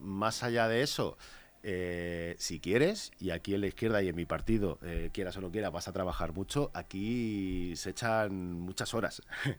[0.00, 1.16] Más allá de eso,
[1.62, 5.40] eh, si quieres, y aquí en la izquierda y en mi partido, eh, quieras o
[5.40, 9.22] no quieras, vas a trabajar mucho, aquí se echan muchas horas.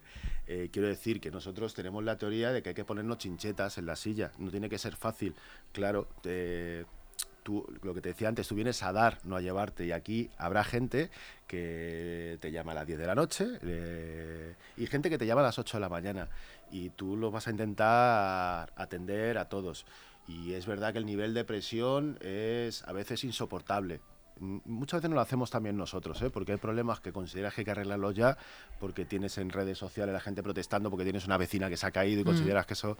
[0.52, 3.86] Eh, quiero decir que nosotros tenemos la teoría de que hay que ponernos chinchetas en
[3.86, 5.36] la silla, no tiene que ser fácil.
[5.70, 6.08] Claro,
[7.42, 9.86] tú, lo que te decía antes, tú vienes a dar, no a llevarte.
[9.86, 11.10] Y aquí habrá gente
[11.46, 15.40] que te llama a las 10 de la noche eh, y gente que te llama
[15.40, 16.28] a las 8 de la mañana.
[16.70, 19.86] Y tú lo vas a intentar atender a todos.
[20.30, 24.00] Y es verdad que el nivel de presión es a veces insoportable.
[24.38, 26.30] Muchas veces no lo hacemos también nosotros, ¿eh?
[26.30, 28.38] porque hay problemas que consideras que hay que arreglarlos ya,
[28.78, 31.90] porque tienes en redes sociales la gente protestando, porque tienes una vecina que se ha
[31.90, 32.96] caído y consideras que eso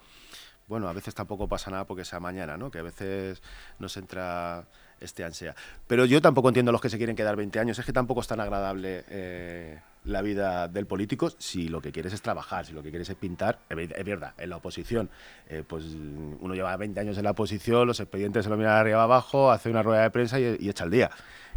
[0.70, 2.70] bueno, a veces tampoco pasa nada porque sea mañana, ¿no?
[2.70, 3.42] Que a veces
[3.80, 4.68] nos entra
[5.00, 5.54] este ansia.
[5.86, 7.78] Pero yo tampoco entiendo a los que se quieren quedar 20 años.
[7.78, 12.12] Es que tampoco es tan agradable eh, la vida del político si lo que quieres
[12.12, 13.58] es trabajar, si lo que quieres es pintar.
[13.68, 15.10] Es ver- es verdad, en la oposición,
[15.48, 19.02] eh, pues uno lleva 20 años en la oposición, los expedientes se lo miran arriba
[19.02, 21.10] abajo, hace una rueda de prensa y, echa el día.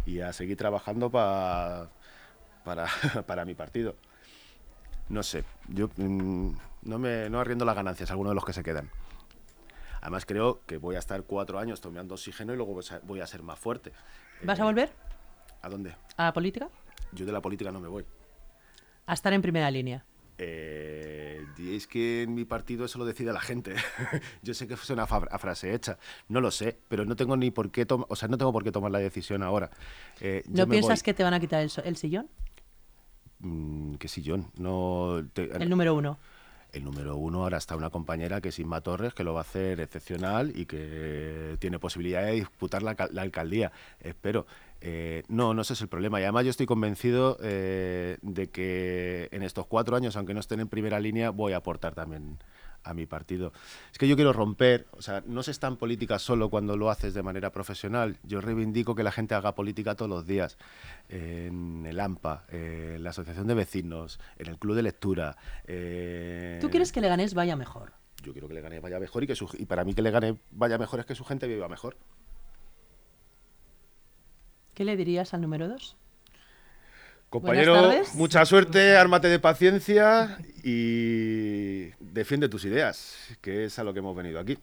[0.06, 1.88] Y a seguir trabajando pa-
[2.64, 2.86] para,
[3.26, 3.94] para mi partido.
[5.08, 6.50] No sé, yo mm,
[6.84, 8.90] no me no arriendo las ganancias a algunos de los que se quedan.
[10.04, 13.42] Además creo que voy a estar cuatro años tomando oxígeno y luego voy a- ser
[13.42, 13.90] más fuerte.
[14.42, 14.92] ¿Vas Eh, a volver
[15.62, 15.94] ¿A dónde?
[16.18, 16.68] a la política?
[17.12, 18.04] Yo de la política no me voy.
[19.06, 20.04] A estar en primera línea.
[20.36, 23.74] Eh, es que en mi partido eso lo decide la gente.
[24.42, 25.96] Yo sé que es una frase hecha,
[26.28, 28.62] no lo sé, pero no tengo ni por qué tomar, o sea, no tengo por
[28.62, 29.70] qué tomar la decisión ahora.
[30.20, 31.04] Eh, ¿No piensas voy.
[31.04, 32.28] que te van a quitar el, so- el sillón?
[33.38, 36.18] Mm, qué sillón, no te- El número uno.
[36.74, 39.42] El número uno ahora está una compañera que es Inma Torres, que lo va a
[39.42, 43.70] hacer excepcional y que tiene posibilidad de disputar la, la alcaldía.
[44.00, 44.44] Espero.
[44.80, 46.20] Eh, no, no ese es el problema.
[46.20, 50.60] Y además yo estoy convencido eh, de que en estos cuatro años, aunque no estén
[50.60, 52.38] en primera línea, voy a aportar también
[52.84, 53.52] a mi partido.
[53.92, 56.90] Es que yo quiero romper, o sea, no se está en política solo cuando lo
[56.90, 58.18] haces de manera profesional.
[58.22, 60.58] Yo reivindico que la gente haga política todos los días.
[61.08, 65.36] En el AMPA, en la Asociación de Vecinos, en el Club de Lectura.
[65.66, 67.92] eh, ¿Tú quieres que Leganés vaya mejor?
[68.24, 70.10] yo quiero que le gane vaya mejor y que su, y para mí que le
[70.10, 71.96] gane vaya mejor es que su gente viva mejor.
[74.74, 75.96] ¿Qué le dirías al número dos?
[77.28, 83.98] Compañero, mucha suerte, ármate de paciencia y defiende tus ideas, que es a lo que
[83.98, 84.56] hemos venido aquí.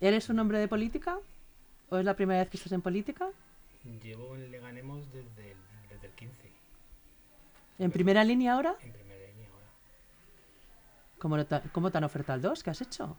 [0.00, 1.18] ¿Eres un hombre de política?
[1.90, 3.28] ¿O es la primera vez que estás en política?
[4.02, 5.58] Llevo en Leganemos desde el,
[5.90, 6.34] desde el 15,
[7.80, 8.76] ¿En primera línea ahora?
[8.80, 9.66] en primera línea ahora.
[11.18, 12.62] ¿Cómo, no te- cómo te han ofertado el 2?
[12.62, 13.16] ¿Qué has hecho?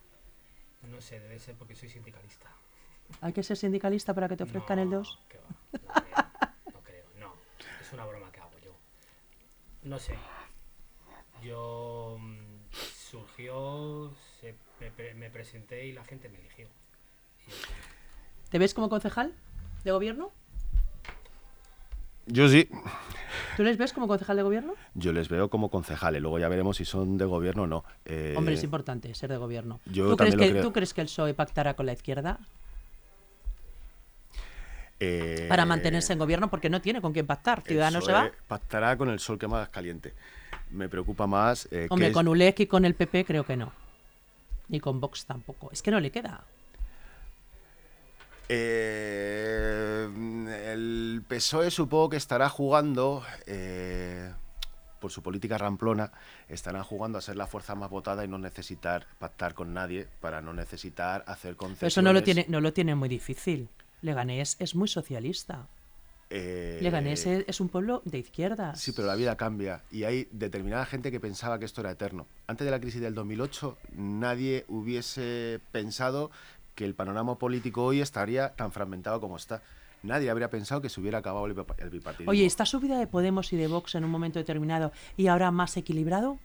[0.89, 2.47] No sé, debe ser porque soy sindicalista.
[3.21, 5.19] ¿Hay que ser sindicalista para que te ofrezcan el 2?
[5.27, 7.33] que va, no creo, no creo, no.
[7.81, 8.71] Es una broma que hago yo.
[9.83, 10.15] No sé.
[11.41, 12.48] Yo mm,
[13.09, 16.67] surgió, se- me, pre- me presenté y la gente me eligió.
[18.49, 19.33] ¿Te ves como concejal
[19.83, 20.31] de gobierno?
[22.27, 22.69] Yo sí.
[23.57, 24.73] ¿Tú les ves como concejal de gobierno?
[24.93, 27.83] Yo les veo como concejales, luego ya veremos si son de gobierno o no.
[28.05, 29.79] Eh, Hombre, es importante ser de gobierno.
[29.87, 30.61] yo ¿Tú, crees que, creo.
[30.61, 32.37] ¿Tú crees que el PSOE pactará con la izquierda
[34.99, 36.49] eh, para mantenerse en gobierno?
[36.49, 37.61] Porque no tiene con quién pactar.
[37.63, 38.31] Ciudadanos se va.
[38.47, 40.13] Pactará con el sol que más caliente.
[40.71, 41.65] Me preocupa más.
[41.67, 43.71] eh, que Hombre, es- con ULEC y con el PP creo que no.
[44.67, 45.69] Ni con Vox tampoco.
[45.71, 46.43] Es que no le queda.
[48.51, 50.07] Eh,
[50.73, 54.31] el PSOE supongo que estará jugando, eh,
[54.99, 56.11] por su política ramplona,
[56.47, 60.41] estarán jugando a ser la fuerza más votada y no necesitar pactar con nadie para
[60.41, 61.93] no necesitar hacer Pero concesiones.
[61.93, 63.69] eso no lo tiene, no lo tiene muy difícil.
[64.01, 65.67] Leganés es muy socialista.
[66.29, 68.79] Eh, Leganés es, un pueblo de izquierdas.
[68.79, 72.27] Sí, pero la vida cambia y hay determinada gente que pensaba que esto era eterno.
[72.45, 76.29] Antes de la crisis del 2008, nadie hubiese pensado
[76.75, 79.63] que el panorama político hoy estaría tan fragmentado como está.
[80.03, 82.31] Nadie habría pensado que se hubiera acabado el bipartidismo.
[82.31, 85.75] Oye, ¿esta subida de Podemos y de Vox en un momento determinado y ahora más
[85.75, 86.39] equilibrado?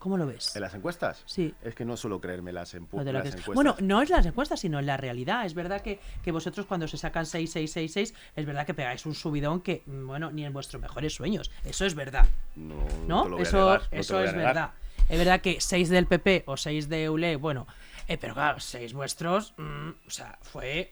[0.00, 0.56] ¿Cómo lo ves?
[0.56, 1.22] ¿En las encuestas?
[1.26, 1.54] Sí.
[1.62, 3.54] Es que no suelo creerme las, No las encuestas.
[3.54, 5.44] Bueno, no es las encuestas, sino la realidad.
[5.44, 8.72] Es verdad que, que vosotros cuando se sacan 6, 6, 6, 6, es verdad que
[8.72, 11.50] pegáis un subidón que, mm, bueno, ni en vuestros mejores sueños.
[11.64, 12.24] Eso es verdad.
[12.56, 12.76] no,
[13.06, 13.24] ¿No?
[13.24, 14.54] te lo voy a eso negar, no te eso lo voy a es negar.
[14.54, 14.70] verdad.
[15.10, 17.66] Es verdad que 6 del PP o 6 de ULE, bueno,
[18.08, 20.90] eh, pero claro, 6 vuestros, mm, o sea, fue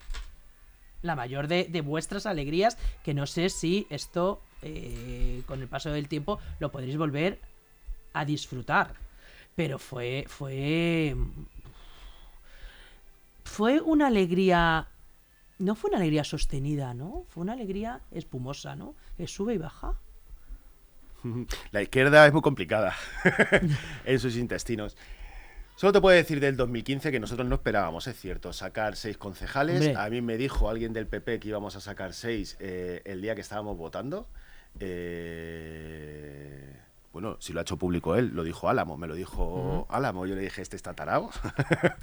[1.01, 5.91] la mayor de, de vuestras alegrías, que no sé si esto, eh, con el paso
[5.91, 7.39] del tiempo, lo podréis volver
[8.13, 8.95] a disfrutar.
[9.55, 11.17] Pero fue, fue,
[13.45, 14.89] fue una alegría,
[15.59, 17.25] no fue una alegría sostenida, ¿no?
[17.29, 18.95] Fue una alegría espumosa, ¿no?
[19.17, 19.95] Que sube y baja.
[21.73, 22.95] La izquierda es muy complicada
[24.05, 24.97] en sus intestinos.
[25.79, 29.77] Solo te puedo decir del 2015 que nosotros no esperábamos, es cierto, sacar seis concejales.
[29.77, 29.97] Hombre.
[29.97, 33.37] A mí me dijo alguien del PP que íbamos a sacar seis eh, el día
[33.37, 34.27] que estábamos votando.
[34.81, 36.77] Eh,
[37.13, 40.27] Bueno, si lo ha hecho público él, lo dijo Álamo, me lo dijo Álamo.
[40.27, 41.31] Yo le dije, este está tarado.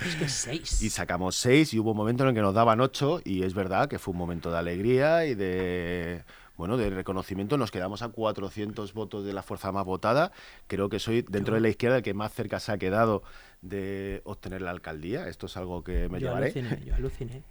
[0.05, 0.81] Es que seis.
[0.81, 3.53] y sacamos seis y hubo un momento en el que nos daban ocho y es
[3.53, 6.23] verdad que fue un momento de alegría y de
[6.57, 7.57] bueno, de reconocimiento.
[7.57, 10.31] Nos quedamos a 400 votos de la fuerza más votada.
[10.67, 13.23] Creo que soy dentro de la izquierda el que más cerca se ha quedado
[13.61, 15.27] de obtener la alcaldía.
[15.27, 16.45] Esto es algo que me yo llevaré.
[16.45, 17.43] aluciné, yo aluciné.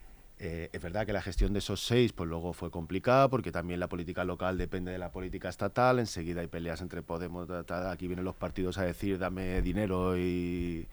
[0.46, 3.80] Eh, es verdad que la gestión de esos seis, pues luego fue complicada, porque también
[3.80, 5.98] la política local depende de la política estatal.
[5.98, 10.86] Enseguida hay peleas entre Podemos, aquí vienen los partidos a decir dame dinero y,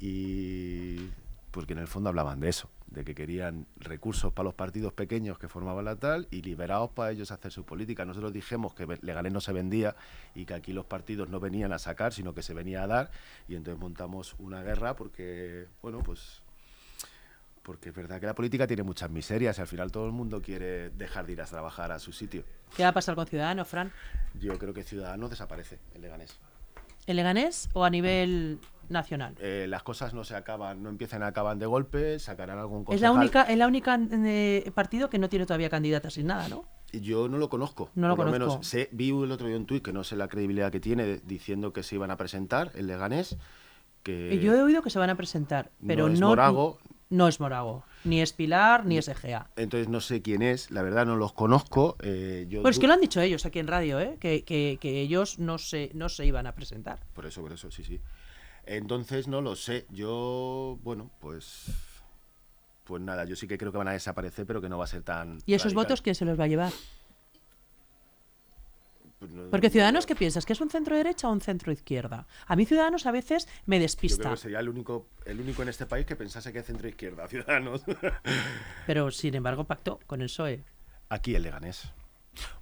[0.00, 1.10] y
[1.50, 5.38] porque en el fondo hablaban de eso, de que querían recursos para los partidos pequeños
[5.38, 8.06] que formaban la tal y liberados para ellos hacer su política.
[8.06, 9.96] Nosotros dijimos que Leganés no se vendía
[10.34, 13.10] y que aquí los partidos no venían a sacar, sino que se venía a dar
[13.48, 16.43] y entonces montamos una guerra porque, bueno, pues
[17.64, 20.40] porque es verdad que la política tiene muchas miserias y al final todo el mundo
[20.42, 22.44] quiere dejar de ir a trabajar a su sitio.
[22.76, 23.90] ¿Qué va a pasar con Ciudadanos, Fran?
[24.38, 26.38] Yo creo que Ciudadanos desaparece en Leganés.
[27.06, 28.58] ¿En Leganés o a nivel
[28.90, 29.34] nacional?
[29.40, 32.86] Eh, las cosas no se acaban, no empiezan a acabar de golpe, sacarán algún Es
[32.86, 33.02] concejal.
[33.14, 36.64] la única, es la única eh, partido que no tiene todavía candidata sin nada, ¿no?
[36.92, 37.90] Yo no lo conozco.
[37.94, 38.46] No lo por conozco.
[38.52, 41.18] menos sé, vi el otro día un tuit que no sé la credibilidad que tiene
[41.24, 43.36] diciendo que se iban a presentar en Leganés.
[44.04, 46.14] Que Eh, Yo he oído que se van a presentar, pero no no.
[46.14, 46.78] es Morago.
[47.14, 47.84] No es Morago.
[48.02, 49.48] Ni es Pilar, ni es Egea.
[49.54, 51.96] Entonces no sé quién es, la verdad no los conozco.
[52.02, 54.16] eh, yo Pues du- que lo han dicho ellos aquí en radio, ¿eh?
[54.20, 56.98] Que, que- que ellos no se, no se iban a presentar.
[57.14, 58.00] Por eso, por eso, sí, sí.
[58.66, 59.86] Entonces no lo sé.
[59.90, 61.66] Yo, bueno, pues.
[62.84, 64.88] Pues nada, yo sí que creo que van a desaparecer, pero que no va a
[64.88, 65.38] ser tan.
[65.46, 65.84] ¿Y esos radical.
[65.84, 66.72] votos quién se los va a llevar?
[69.26, 70.44] Pues no- Porque no- Ciudadanos, ¿qué piensas?
[70.46, 72.26] ¿Que es un centro derecha o un centro izquierda?
[72.46, 74.22] A mí Ciudadanos a veces me Yo despista.
[74.22, 76.88] creo que sería el único, el único en este país que pensase que es centro
[76.88, 77.82] izquierda, Ciudadanos.
[78.86, 80.62] Pero sin embargo pactó con el PSOE.
[81.08, 81.90] Aquí el Leganés.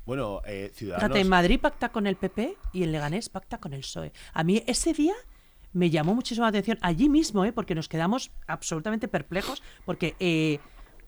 [0.05, 1.09] Bueno, eh, Ciudadanos.
[1.09, 4.13] Fíjate, en Madrid pacta con el PP y en Leganés pacta con el PSOE.
[4.35, 5.15] A mí ese día
[5.73, 7.53] me llamó muchísimo la atención, allí mismo, ¿eh?
[7.53, 10.59] porque nos quedamos absolutamente perplejos, porque, eh,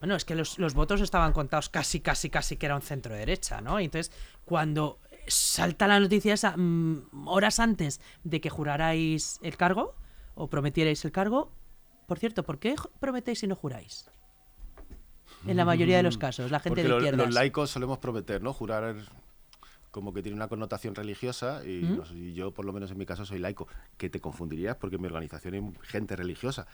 [0.01, 3.15] bueno, es que los, los votos estaban contados casi, casi, casi que era un centro
[3.15, 3.79] derecha, ¿no?
[3.79, 4.11] Y entonces,
[4.47, 9.95] cuando salta la noticia esa, mm, horas antes de que jurarais el cargo,
[10.35, 11.53] o prometierais el cargo,
[12.07, 14.11] por cierto, ¿por qué prometéis y no juráis?
[15.47, 17.27] En la mayoría de los casos, la gente Porque de izquierdas.
[17.27, 18.53] los laicos solemos prometer, ¿no?
[18.53, 18.97] Jurar
[19.95, 21.97] como que tiene una connotación religiosa y, ¿Mm?
[21.97, 23.69] no y yo, por lo menos en mi caso, soy laico.
[23.97, 26.67] Que te confundirías porque en mi organización hay gente religiosa.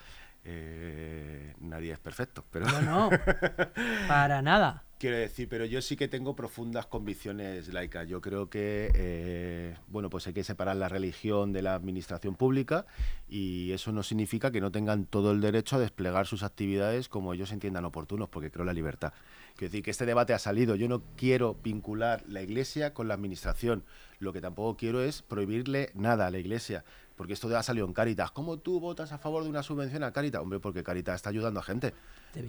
[0.42, 2.64] Eh, nadie es perfecto, pero...
[2.66, 3.10] No, no,
[4.08, 4.84] para nada.
[4.98, 8.08] Quiero decir, pero yo sí que tengo profundas convicciones laicas.
[8.08, 12.86] Yo creo que, eh, bueno, pues hay que separar la religión de la administración pública
[13.28, 17.34] y eso no significa que no tengan todo el derecho a desplegar sus actividades como
[17.34, 19.12] ellos entiendan oportunos, porque creo la libertad.
[19.60, 20.74] Quiero decir que este debate ha salido.
[20.74, 23.84] Yo no quiero vincular la Iglesia con la administración.
[24.18, 26.82] Lo que tampoco quiero es prohibirle nada a la Iglesia.
[27.14, 28.30] Porque esto ha salido en Caritas.
[28.30, 30.40] ¿Cómo tú votas a favor de una subvención a Caritas?
[30.40, 31.92] Hombre, porque Caritas está ayudando a gente.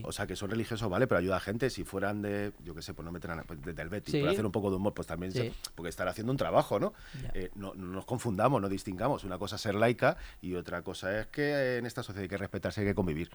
[0.04, 1.70] O sea, que son religiosos, vale, pero ayuda a gente.
[1.70, 4.22] Si fueran de, yo qué sé, pues no meterán a- pues, de- del Betis, Sí.
[4.22, 5.54] por hacer un poco de humor, pues también, se- Sí.
[5.76, 6.94] porque estar haciendo un trabajo, ¿no?
[7.34, 9.26] Eh, no, no nos confundamos, no distingamos.
[9.26, 12.38] Una cosa es ser laica y otra cosa es que en esta sociedad hay que
[12.38, 13.30] respetarse, hay que convivir.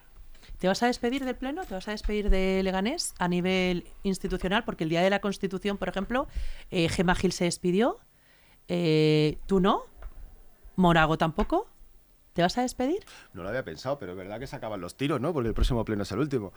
[0.59, 1.65] ¿Te vas a despedir del Pleno?
[1.65, 4.65] ¿Te vas a despedir de Leganés a nivel institucional?
[4.65, 6.29] Porque el día de la Constitución, por ejemplo,
[6.71, 7.99] eh, Gil se despidió.
[8.69, 9.83] eh, ¿Tú no?
[10.77, 11.69] ¿Morago tampoco?
[12.33, 13.05] ¿Te vas a despedir?
[13.33, 15.33] No lo había pensado, pero es verdad que se acaban los tiros, ¿no?
[15.33, 16.53] Porque el próximo pleno es el último.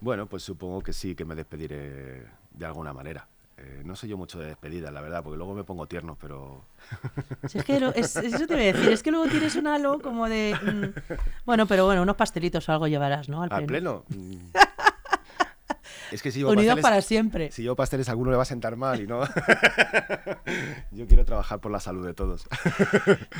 [0.00, 3.26] Bueno, pues supongo que sí, que me despediré de alguna manera.
[3.66, 6.66] Eh, no sé yo mucho de despedida, la verdad, porque luego me pongo tierno, pero
[7.54, 10.00] es que lo- es- eso te iba a decir, es que luego tienes un halo
[10.00, 10.54] como de...
[10.62, 11.00] mm,
[11.46, 13.42] bueno, pero bueno, unos pastelitos o algo llevarás, ¿no?
[13.42, 14.04] Al al Pleno.
[14.08, 14.34] mm.
[16.12, 17.50] es que si llevo Unidos pasteles- para siempre.
[17.52, 19.20] Si llevo pasteles, a alguno le va a sentar mal y no.
[20.92, 22.46] Yo quiero trabajar por la salud de todos.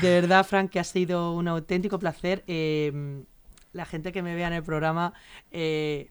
[0.01, 2.43] De verdad, Frank, que ha sido un auténtico placer.
[2.47, 3.23] Eh,
[3.73, 5.13] la gente que me vea en el programa,
[5.51, 6.09] eh,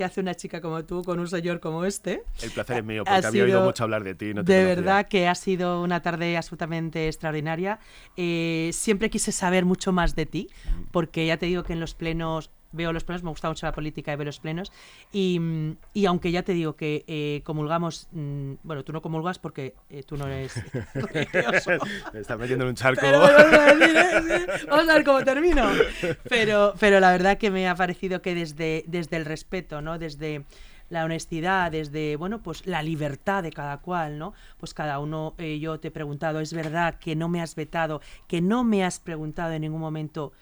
[0.00, 2.22] ¿qué hace una chica como tú con un señor como este?
[2.40, 4.32] El placer es mío, Ha porque había oído mucho hablar de ti.
[4.32, 4.74] No te de conocía.
[4.76, 7.80] verdad que ha sido una tarde absolutamente extraordinaria.
[8.16, 10.48] Eh, siempre quise saber mucho más de ti,
[10.90, 13.72] porque ya te digo que en los plenos, veo los plenos, me gusta mucho la
[13.72, 14.72] política y veo los plenos.
[15.12, 19.38] Y, mm, y aunque ya te digo que eh, comulgamos, mm, bueno, tú no comulgas
[19.38, 20.54] porque eh, tú no eres
[20.94, 21.72] religioso.
[22.12, 23.00] Me estás metiendo en un charco.
[23.00, 24.46] Pero ¿eh?
[24.68, 25.68] Vamos a ver cómo termino.
[26.28, 29.98] Pero, pero la verdad que me ha parecido que desde, desde el respeto, ¿no?
[29.98, 30.44] Desde
[30.90, 34.34] la honestidad, desde, bueno, pues la libertad de cada cual, ¿no?
[34.58, 38.02] Pues cada uno, eh, yo te he preguntado, es verdad que no me has vetado,
[38.26, 40.32] que no me has preguntado en ningún momento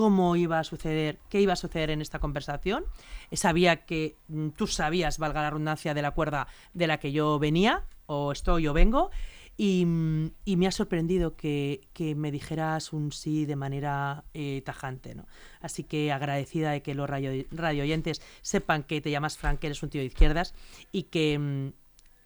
[0.00, 2.86] cómo iba a suceder, qué iba a suceder en esta conversación.
[3.32, 7.38] Sabía que mm, tú sabías, valga la redundancia, de la cuerda de la que yo
[7.38, 9.10] venía, o estoy o vengo,
[9.58, 11.86] Y, mm, me ha sorprendido que,
[12.16, 15.14] me dijeras un sí de manera eh, tajante.
[15.14, 15.26] ¿no?
[15.60, 19.82] Así que agradecida de que los radio, oyentes sepan que te llamas Frank, que eres
[19.82, 20.54] un tío de izquierdas
[20.92, 21.72] y que mm,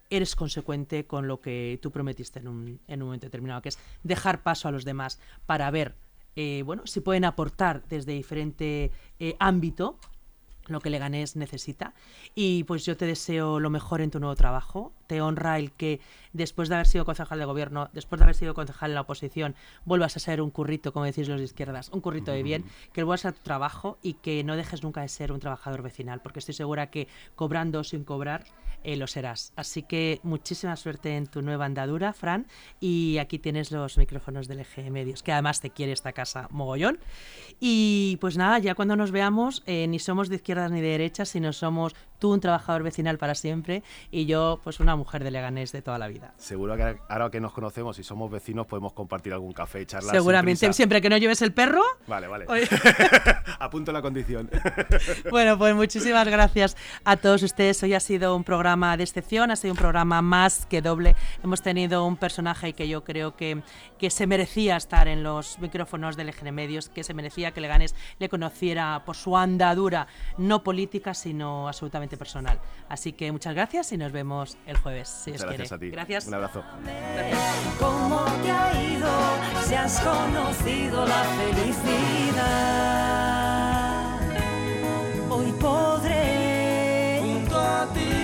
[0.09, 4.69] eres consecuente con lo que tú prometiste en un momento determinado, que es dejar paso
[4.69, 6.04] a los demás para ver
[6.35, 9.97] eh, bueno, si pueden aportar desde diferente eh, ámbito
[10.67, 11.93] lo que Leganés necesita.
[12.33, 14.93] Y pues yo te deseo lo mejor en tu nuevo trabajo.
[15.07, 15.99] Te honra el que
[16.33, 19.55] después de haber sido concejal de gobierno, después de haber sido concejal en la oposición,
[19.85, 23.03] vuelvas a ser un currito, como decís los de izquierdas, un currito de bien, que
[23.03, 26.39] vuelvas a tu trabajo y que no dejes nunca de ser un trabajador vecinal, porque
[26.39, 28.43] estoy segura que cobrando o sin cobrar
[28.85, 29.51] eh, lo serás.
[29.55, 32.45] Así que muchísima suerte en tu nueva andadura, Fran.
[32.79, 36.99] Y aquí tienes los micrófonos del Eje Medios, que además te quiere esta casa mogollón.
[37.59, 41.29] Y pues nada, ya cuando nos veamos, eh, ni somos de izquierdas ni de derechas,
[41.29, 45.71] sino somos tú un trabajador vecinal para siempre y yo pues una mujer de Leganés
[45.71, 46.33] de toda la vida.
[46.37, 50.15] Seguro que ahora que nos conocemos y somos vecinos podemos compartir algún café y charlar.
[50.15, 51.81] Seguramente, siempre que no lleves el perro.
[52.07, 52.45] Vale, vale.
[53.59, 54.49] Apunto la condición.
[55.29, 57.81] Bueno, pues muchísimas gracias a todos ustedes.
[57.83, 61.15] Hoy ha sido un programa de excepción, ha sido un programa más que doble.
[61.43, 63.61] Hemos tenido un personaje que yo creo que,
[63.97, 67.95] que se merecía estar en los micrófonos del EGN Medios, que se merecía que Leganés
[68.19, 72.59] le conociera por su andadura, no política, sino absolutamente personal.
[72.89, 75.75] Así que muchas gracias y nos vemos el jueves, si Muchas os gracias quiere.
[75.75, 75.89] a ti.
[75.89, 76.27] Gracias.
[76.27, 76.63] Un abrazo.
[77.79, 79.09] ¿Cómo te ha ido
[79.67, 81.23] si has conocido la
[82.35, 84.19] felicidad?
[85.29, 88.14] Hoy podré junto a ti